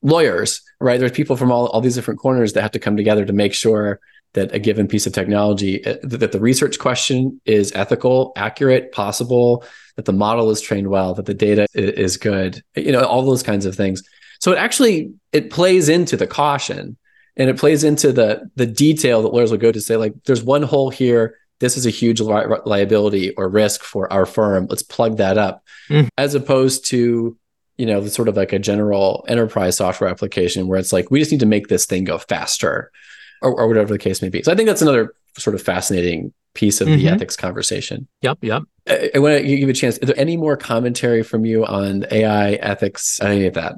lawyers, 0.00 0.62
right? 0.80 0.98
There's 0.98 1.12
people 1.12 1.36
from 1.36 1.52
all 1.52 1.66
all 1.66 1.82
these 1.82 1.94
different 1.94 2.20
corners 2.20 2.54
that 2.54 2.62
have 2.62 2.72
to 2.72 2.78
come 2.78 2.96
together 2.96 3.26
to 3.26 3.32
make 3.34 3.52
sure 3.52 4.00
that 4.32 4.54
a 4.54 4.58
given 4.58 4.88
piece 4.88 5.06
of 5.06 5.12
technology 5.12 5.84
uh, 5.84 5.96
that 6.02 6.32
the 6.32 6.40
research 6.40 6.78
question 6.78 7.38
is 7.44 7.70
ethical, 7.74 8.32
accurate, 8.34 8.92
possible 8.92 9.62
that 9.96 10.04
the 10.04 10.12
model 10.12 10.50
is 10.50 10.60
trained 10.60 10.88
well, 10.88 11.14
that 11.14 11.26
the 11.26 11.34
data 11.34 11.66
is 11.74 12.16
good, 12.16 12.62
you 12.76 12.92
know, 12.92 13.04
all 13.04 13.22
those 13.22 13.42
kinds 13.42 13.66
of 13.66 13.74
things. 13.74 14.02
So 14.40 14.52
it 14.52 14.58
actually 14.58 15.12
it 15.32 15.50
plays 15.50 15.88
into 15.88 16.16
the 16.16 16.26
caution 16.26 16.96
and 17.36 17.48
it 17.48 17.58
plays 17.58 17.84
into 17.84 18.12
the 18.12 18.50
the 18.56 18.66
detail 18.66 19.22
that 19.22 19.32
lawyers 19.32 19.50
will 19.50 19.58
go 19.58 19.72
to 19.72 19.80
say 19.80 19.96
like 19.96 20.14
there's 20.24 20.42
one 20.42 20.62
hole 20.62 20.90
here 20.90 21.36
this 21.60 21.76
is 21.76 21.86
a 21.86 21.90
huge 21.90 22.20
li- 22.20 22.58
liability 22.66 23.30
or 23.36 23.48
risk 23.48 23.82
for 23.82 24.12
our 24.12 24.26
firm 24.26 24.66
let's 24.68 24.82
plug 24.82 25.16
that 25.16 25.38
up 25.38 25.62
mm. 25.88 26.08
as 26.18 26.34
opposed 26.34 26.84
to 26.86 27.36
you 27.78 27.86
know 27.86 28.00
the 28.00 28.10
sort 28.10 28.28
of 28.28 28.36
like 28.36 28.52
a 28.52 28.58
general 28.58 29.24
enterprise 29.28 29.76
software 29.76 30.10
application 30.10 30.66
where 30.66 30.78
it's 30.78 30.92
like 30.92 31.10
we 31.10 31.20
just 31.20 31.30
need 31.30 31.40
to 31.40 31.46
make 31.46 31.68
this 31.68 31.86
thing 31.86 32.04
go 32.04 32.18
faster 32.18 32.90
or, 33.40 33.60
or 33.60 33.68
whatever 33.68 33.94
the 33.94 33.98
case 33.98 34.20
may 34.20 34.28
be 34.28 34.42
so 34.42 34.52
i 34.52 34.54
think 34.54 34.66
that's 34.66 34.82
another 34.82 35.14
sort 35.38 35.54
of 35.54 35.62
fascinating 35.62 36.34
piece 36.54 36.80
of 36.80 36.88
mm-hmm. 36.88 36.98
the 36.98 37.08
ethics 37.08 37.36
conversation. 37.36 38.08
Yep, 38.22 38.38
yep. 38.42 38.62
I, 38.88 39.10
I 39.14 39.18
want 39.18 39.38
to 39.38 39.46
give 39.46 39.58
you 39.58 39.68
a 39.68 39.72
chance. 39.72 39.98
Is 39.98 40.06
there 40.06 40.18
any 40.18 40.36
more 40.36 40.56
commentary 40.56 41.22
from 41.22 41.44
you 41.44 41.64
on 41.64 42.04
AI 42.10 42.52
ethics, 42.52 43.20
any 43.20 43.46
of 43.46 43.54
that? 43.54 43.74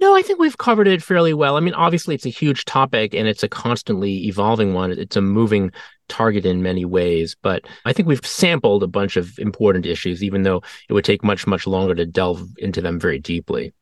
No, 0.00 0.16
I 0.16 0.22
think 0.22 0.40
we've 0.40 0.58
covered 0.58 0.88
it 0.88 1.00
fairly 1.00 1.32
well. 1.32 1.56
I 1.56 1.60
mean, 1.60 1.74
obviously, 1.74 2.16
it's 2.16 2.26
a 2.26 2.30
huge 2.30 2.64
topic 2.64 3.14
and 3.14 3.28
it's 3.28 3.44
a 3.44 3.48
constantly 3.48 4.26
evolving 4.26 4.74
one. 4.74 4.90
It's 4.90 5.14
a 5.14 5.20
moving 5.20 5.70
target 6.08 6.44
in 6.44 6.60
many 6.60 6.84
ways, 6.84 7.36
but 7.40 7.62
I 7.84 7.92
think 7.92 8.08
we've 8.08 8.26
sampled 8.26 8.82
a 8.82 8.88
bunch 8.88 9.16
of 9.16 9.38
important 9.38 9.86
issues, 9.86 10.24
even 10.24 10.42
though 10.42 10.60
it 10.88 10.92
would 10.92 11.04
take 11.04 11.22
much, 11.22 11.46
much 11.46 11.68
longer 11.68 11.94
to 11.94 12.04
delve 12.04 12.48
into 12.58 12.80
them 12.80 12.98
very 12.98 13.20
deeply. 13.20 13.74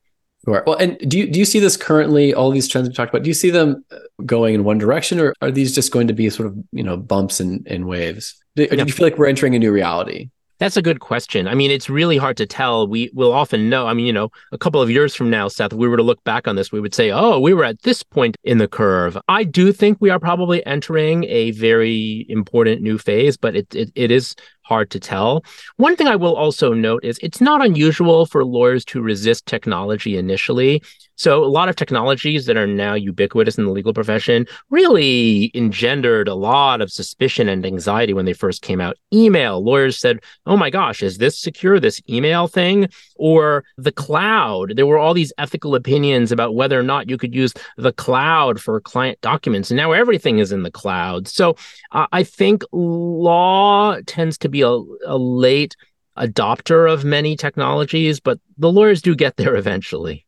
Sure. 0.45 0.63
Well, 0.65 0.77
and 0.77 0.97
do 1.07 1.19
you 1.19 1.27
do 1.29 1.37
you 1.37 1.45
see 1.45 1.59
this 1.59 1.77
currently? 1.77 2.33
All 2.33 2.49
these 2.49 2.67
trends 2.67 2.87
we 2.87 2.95
talked 2.95 3.13
about. 3.13 3.23
Do 3.23 3.29
you 3.29 3.33
see 3.35 3.51
them 3.51 3.85
uh, 3.91 3.97
going 4.25 4.55
in 4.55 4.63
one 4.63 4.79
direction, 4.79 5.19
or 5.19 5.35
are 5.41 5.51
these 5.51 5.75
just 5.75 5.91
going 5.91 6.07
to 6.07 6.13
be 6.13 6.29
sort 6.31 6.47
of 6.47 6.57
you 6.71 6.83
know 6.83 6.97
bumps 6.97 7.39
and, 7.39 7.65
and 7.67 7.85
waves? 7.85 8.41
Do, 8.55 8.63
yeah. 8.63 8.69
do 8.69 8.85
you 8.85 8.91
feel 8.91 9.05
like 9.05 9.17
we're 9.17 9.27
entering 9.27 9.55
a 9.55 9.59
new 9.59 9.71
reality? 9.71 10.29
That's 10.61 10.77
a 10.77 10.81
good 10.83 10.99
question. 10.99 11.47
I 11.47 11.55
mean, 11.55 11.71
it's 11.71 11.89
really 11.89 12.17
hard 12.17 12.37
to 12.37 12.45
tell. 12.45 12.87
We 12.87 13.09
will 13.15 13.33
often 13.33 13.67
know. 13.67 13.87
I 13.87 13.95
mean, 13.95 14.05
you 14.05 14.13
know, 14.13 14.29
a 14.51 14.59
couple 14.59 14.79
of 14.79 14.91
years 14.91 15.15
from 15.15 15.31
now, 15.31 15.47
Seth, 15.47 15.73
we 15.73 15.87
were 15.87 15.97
to 15.97 16.03
look 16.03 16.23
back 16.23 16.47
on 16.47 16.55
this, 16.55 16.71
we 16.71 16.79
would 16.79 16.93
say, 16.93 17.09
oh, 17.09 17.39
we 17.39 17.51
were 17.51 17.63
at 17.63 17.81
this 17.81 18.03
point 18.03 18.37
in 18.43 18.59
the 18.59 18.67
curve. 18.67 19.17
I 19.27 19.43
do 19.43 19.73
think 19.73 19.97
we 19.99 20.11
are 20.11 20.19
probably 20.19 20.63
entering 20.67 21.23
a 21.23 21.49
very 21.49 22.27
important 22.29 22.83
new 22.83 22.99
phase, 22.99 23.37
but 23.37 23.55
it, 23.55 23.73
it, 23.73 23.91
it 23.95 24.11
is 24.11 24.35
hard 24.61 24.91
to 24.91 24.99
tell. 24.99 25.43
One 25.77 25.95
thing 25.95 26.07
I 26.07 26.15
will 26.15 26.35
also 26.35 26.73
note 26.73 27.03
is 27.03 27.17
it's 27.23 27.41
not 27.41 27.65
unusual 27.65 28.27
for 28.27 28.45
lawyers 28.45 28.85
to 28.85 29.01
resist 29.01 29.47
technology 29.47 30.15
initially. 30.15 30.83
So, 31.21 31.43
a 31.43 31.45
lot 31.45 31.69
of 31.69 31.75
technologies 31.75 32.47
that 32.47 32.57
are 32.57 32.65
now 32.65 32.95
ubiquitous 32.95 33.55
in 33.55 33.65
the 33.65 33.71
legal 33.71 33.93
profession 33.93 34.47
really 34.71 35.51
engendered 35.53 36.27
a 36.27 36.33
lot 36.33 36.81
of 36.81 36.91
suspicion 36.91 37.47
and 37.47 37.63
anxiety 37.63 38.11
when 38.11 38.25
they 38.25 38.33
first 38.33 38.63
came 38.63 38.81
out. 38.81 38.97
Email, 39.13 39.63
lawyers 39.63 39.99
said, 39.99 40.17
oh 40.47 40.57
my 40.57 40.71
gosh, 40.71 41.03
is 41.03 41.19
this 41.19 41.37
secure, 41.37 41.79
this 41.79 42.01
email 42.09 42.47
thing? 42.47 42.89
Or 43.17 43.63
the 43.77 43.91
cloud. 43.91 44.75
There 44.75 44.87
were 44.87 44.97
all 44.97 45.13
these 45.13 45.31
ethical 45.37 45.75
opinions 45.75 46.31
about 46.31 46.55
whether 46.55 46.79
or 46.79 46.81
not 46.81 47.07
you 47.07 47.19
could 47.19 47.35
use 47.35 47.53
the 47.77 47.93
cloud 47.93 48.59
for 48.59 48.81
client 48.81 49.21
documents. 49.21 49.69
And 49.69 49.77
now 49.77 49.91
everything 49.91 50.39
is 50.39 50.51
in 50.51 50.63
the 50.63 50.71
cloud. 50.71 51.27
So, 51.27 51.55
uh, 51.91 52.07
I 52.11 52.23
think 52.23 52.63
law 52.71 53.99
tends 54.07 54.39
to 54.39 54.49
be 54.49 54.63
a, 54.63 54.71
a 55.05 55.19
late 55.19 55.75
adopter 56.17 56.91
of 56.91 57.05
many 57.05 57.35
technologies, 57.35 58.19
but 58.19 58.39
the 58.57 58.71
lawyers 58.71 59.03
do 59.03 59.13
get 59.13 59.37
there 59.37 59.55
eventually. 59.55 60.25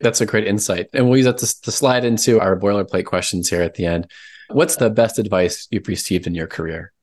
That's 0.00 0.20
a 0.20 0.26
great 0.26 0.46
insight. 0.46 0.88
And 0.92 1.06
we'll 1.06 1.18
use 1.18 1.26
that 1.26 1.38
to, 1.38 1.60
to 1.62 1.70
slide 1.70 2.04
into 2.04 2.40
our 2.40 2.58
boilerplate 2.58 3.04
questions 3.04 3.48
here 3.48 3.62
at 3.62 3.74
the 3.74 3.86
end. 3.86 4.10
What's 4.48 4.76
the 4.76 4.90
best 4.90 5.18
advice 5.18 5.68
you've 5.70 5.88
received 5.88 6.26
in 6.26 6.34
your 6.34 6.46
career? 6.46 6.93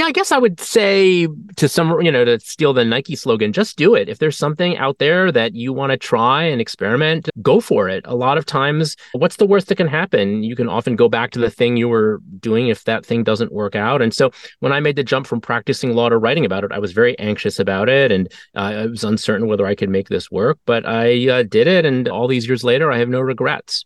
Yeah, 0.00 0.06
I 0.06 0.12
guess 0.12 0.32
I 0.32 0.38
would 0.38 0.58
say 0.58 1.28
to 1.56 1.68
some, 1.68 2.00
you 2.00 2.10
know, 2.10 2.24
to 2.24 2.40
steal 2.40 2.72
the 2.72 2.86
Nike 2.86 3.14
slogan, 3.14 3.52
just 3.52 3.76
do 3.76 3.94
it. 3.94 4.08
If 4.08 4.18
there's 4.18 4.38
something 4.38 4.78
out 4.78 4.96
there 4.96 5.30
that 5.30 5.54
you 5.54 5.74
want 5.74 5.90
to 5.90 5.98
try 5.98 6.42
and 6.42 6.58
experiment, 6.58 7.28
go 7.42 7.60
for 7.60 7.86
it. 7.86 8.02
A 8.06 8.14
lot 8.14 8.38
of 8.38 8.46
times, 8.46 8.96
what's 9.12 9.36
the 9.36 9.44
worst 9.44 9.68
that 9.68 9.74
can 9.74 9.88
happen? 9.88 10.42
You 10.42 10.56
can 10.56 10.70
often 10.70 10.96
go 10.96 11.10
back 11.10 11.32
to 11.32 11.38
the 11.38 11.50
thing 11.50 11.76
you 11.76 11.86
were 11.86 12.22
doing 12.38 12.68
if 12.68 12.84
that 12.84 13.04
thing 13.04 13.24
doesn't 13.24 13.52
work 13.52 13.76
out. 13.76 14.00
And 14.00 14.14
so 14.14 14.30
when 14.60 14.72
I 14.72 14.80
made 14.80 14.96
the 14.96 15.04
jump 15.04 15.26
from 15.26 15.42
practicing 15.42 15.92
law 15.92 16.08
to 16.08 16.16
writing 16.16 16.46
about 16.46 16.64
it, 16.64 16.72
I 16.72 16.78
was 16.78 16.92
very 16.92 17.18
anxious 17.18 17.58
about 17.58 17.90
it 17.90 18.10
and 18.10 18.26
uh, 18.56 18.60
I 18.60 18.86
was 18.86 19.04
uncertain 19.04 19.48
whether 19.48 19.66
I 19.66 19.74
could 19.74 19.90
make 19.90 20.08
this 20.08 20.30
work, 20.30 20.58
but 20.64 20.86
I 20.86 21.28
uh, 21.28 21.42
did 21.42 21.66
it. 21.66 21.84
And 21.84 22.08
all 22.08 22.26
these 22.26 22.48
years 22.48 22.64
later, 22.64 22.90
I 22.90 22.96
have 22.96 23.10
no 23.10 23.20
regrets. 23.20 23.84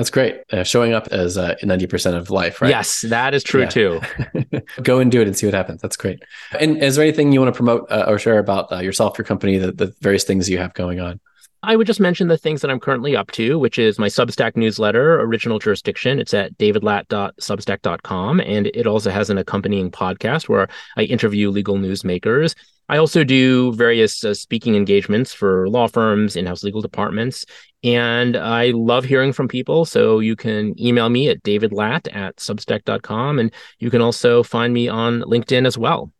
That's 0.00 0.08
great. 0.08 0.40
Uh, 0.50 0.64
showing 0.64 0.94
up 0.94 1.08
as 1.08 1.36
uh, 1.36 1.56
90% 1.62 2.14
of 2.14 2.30
life, 2.30 2.62
right? 2.62 2.70
Yes, 2.70 3.02
that 3.02 3.34
is 3.34 3.44
true 3.44 3.64
yeah. 3.64 3.68
too. 3.68 4.00
Go 4.82 4.98
and 4.98 5.12
do 5.12 5.20
it 5.20 5.26
and 5.26 5.36
see 5.36 5.46
what 5.46 5.52
happens. 5.52 5.82
That's 5.82 5.98
great. 5.98 6.22
And 6.58 6.82
is 6.82 6.96
there 6.96 7.04
anything 7.04 7.32
you 7.32 7.40
want 7.40 7.52
to 7.52 7.56
promote 7.56 7.86
uh, 7.90 8.06
or 8.08 8.18
share 8.18 8.38
about 8.38 8.72
uh, 8.72 8.78
yourself, 8.78 9.18
your 9.18 9.26
company, 9.26 9.58
the, 9.58 9.72
the 9.72 9.94
various 10.00 10.24
things 10.24 10.48
you 10.48 10.56
have 10.56 10.72
going 10.72 11.00
on? 11.00 11.20
I 11.62 11.76
would 11.76 11.86
just 11.86 12.00
mention 12.00 12.28
the 12.28 12.38
things 12.38 12.62
that 12.62 12.70
I'm 12.70 12.80
currently 12.80 13.14
up 13.14 13.30
to, 13.32 13.58
which 13.58 13.78
is 13.78 13.98
my 13.98 14.06
Substack 14.06 14.56
newsletter, 14.56 15.20
Original 15.20 15.58
Jurisdiction. 15.58 16.18
It's 16.18 16.32
at 16.32 16.56
davidlat.substack.com. 16.56 18.40
And 18.40 18.68
it 18.68 18.86
also 18.86 19.10
has 19.10 19.28
an 19.28 19.36
accompanying 19.36 19.90
podcast 19.90 20.48
where 20.48 20.68
I 20.96 21.02
interview 21.02 21.50
legal 21.50 21.76
newsmakers. 21.76 22.54
I 22.90 22.96
also 22.96 23.22
do 23.22 23.72
various 23.74 24.24
uh, 24.24 24.34
speaking 24.34 24.74
engagements 24.74 25.32
for 25.32 25.68
law 25.68 25.86
firms, 25.86 26.34
in 26.34 26.44
house 26.44 26.64
legal 26.64 26.80
departments. 26.80 27.46
And 27.84 28.36
I 28.36 28.72
love 28.72 29.04
hearing 29.04 29.32
from 29.32 29.46
people. 29.46 29.84
So 29.84 30.18
you 30.18 30.34
can 30.34 30.78
email 30.78 31.08
me 31.08 31.28
at 31.28 31.40
davidlat 31.44 32.14
at 32.14 32.36
substack.com. 32.38 33.38
And 33.38 33.54
you 33.78 33.90
can 33.90 34.02
also 34.02 34.42
find 34.42 34.74
me 34.74 34.88
on 34.88 35.20
LinkedIn 35.20 35.68
as 35.68 35.78
well. 35.78 36.12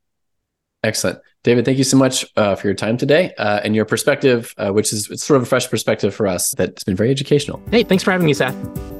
Excellent. 0.84 1.18
David, 1.42 1.64
thank 1.64 1.76
you 1.76 1.84
so 1.84 1.96
much 1.96 2.24
uh, 2.36 2.54
for 2.54 2.68
your 2.68 2.74
time 2.74 2.96
today 2.96 3.34
uh, 3.36 3.60
and 3.64 3.74
your 3.74 3.84
perspective, 3.84 4.54
uh, 4.56 4.70
which 4.70 4.92
is 4.92 5.06
sort 5.20 5.38
of 5.38 5.42
a 5.42 5.46
fresh 5.46 5.68
perspective 5.68 6.14
for 6.14 6.28
us 6.28 6.52
that's 6.52 6.84
been 6.84 6.96
very 6.96 7.10
educational. 7.10 7.60
Hey, 7.72 7.82
thanks 7.82 8.04
for 8.04 8.12
having 8.12 8.26
me, 8.26 8.34
Seth. 8.34 8.99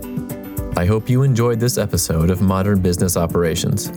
I 0.77 0.87
hope 0.87 1.11
you 1.11 1.23
enjoyed 1.23 1.61
this 1.61 1.79
episode 1.79 2.31
of 2.31 2.41
Modern 2.41 2.81
Business 2.81 3.17
Operations. 3.17 3.91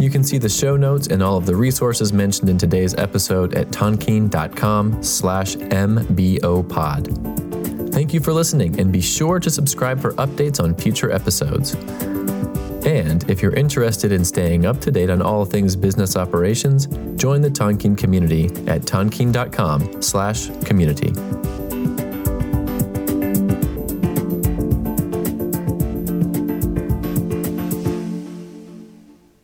You 0.00 0.10
can 0.10 0.22
see 0.22 0.38
the 0.38 0.48
show 0.48 0.76
notes 0.76 1.08
and 1.08 1.22
all 1.22 1.36
of 1.36 1.46
the 1.46 1.56
resources 1.56 2.12
mentioned 2.12 2.48
in 2.48 2.58
today's 2.58 2.94
episode 2.94 3.54
at 3.54 3.68
tonkean.com 3.68 5.02
slash 5.02 5.56
mbopod. 5.56 7.10
Thank 7.92 8.14
you 8.14 8.20
for 8.20 8.32
listening 8.32 8.78
and 8.78 8.92
be 8.92 9.00
sure 9.00 9.40
to 9.40 9.50
subscribe 9.50 10.00
for 10.00 10.12
updates 10.12 10.62
on 10.62 10.74
future 10.74 11.10
episodes. 11.10 11.74
And 12.86 13.28
if 13.28 13.42
you're 13.42 13.54
interested 13.54 14.10
in 14.10 14.24
staying 14.24 14.64
up 14.64 14.80
to 14.80 14.90
date 14.90 15.10
on 15.10 15.20
all 15.20 15.44
things 15.44 15.76
business 15.76 16.16
operations, 16.16 16.86
join 17.16 17.42
the 17.42 17.50
Tonkean 17.50 17.98
community 17.98 18.46
at 18.66 18.82
tonkean.com 18.82 20.00
slash 20.00 20.48
community. 20.64 21.12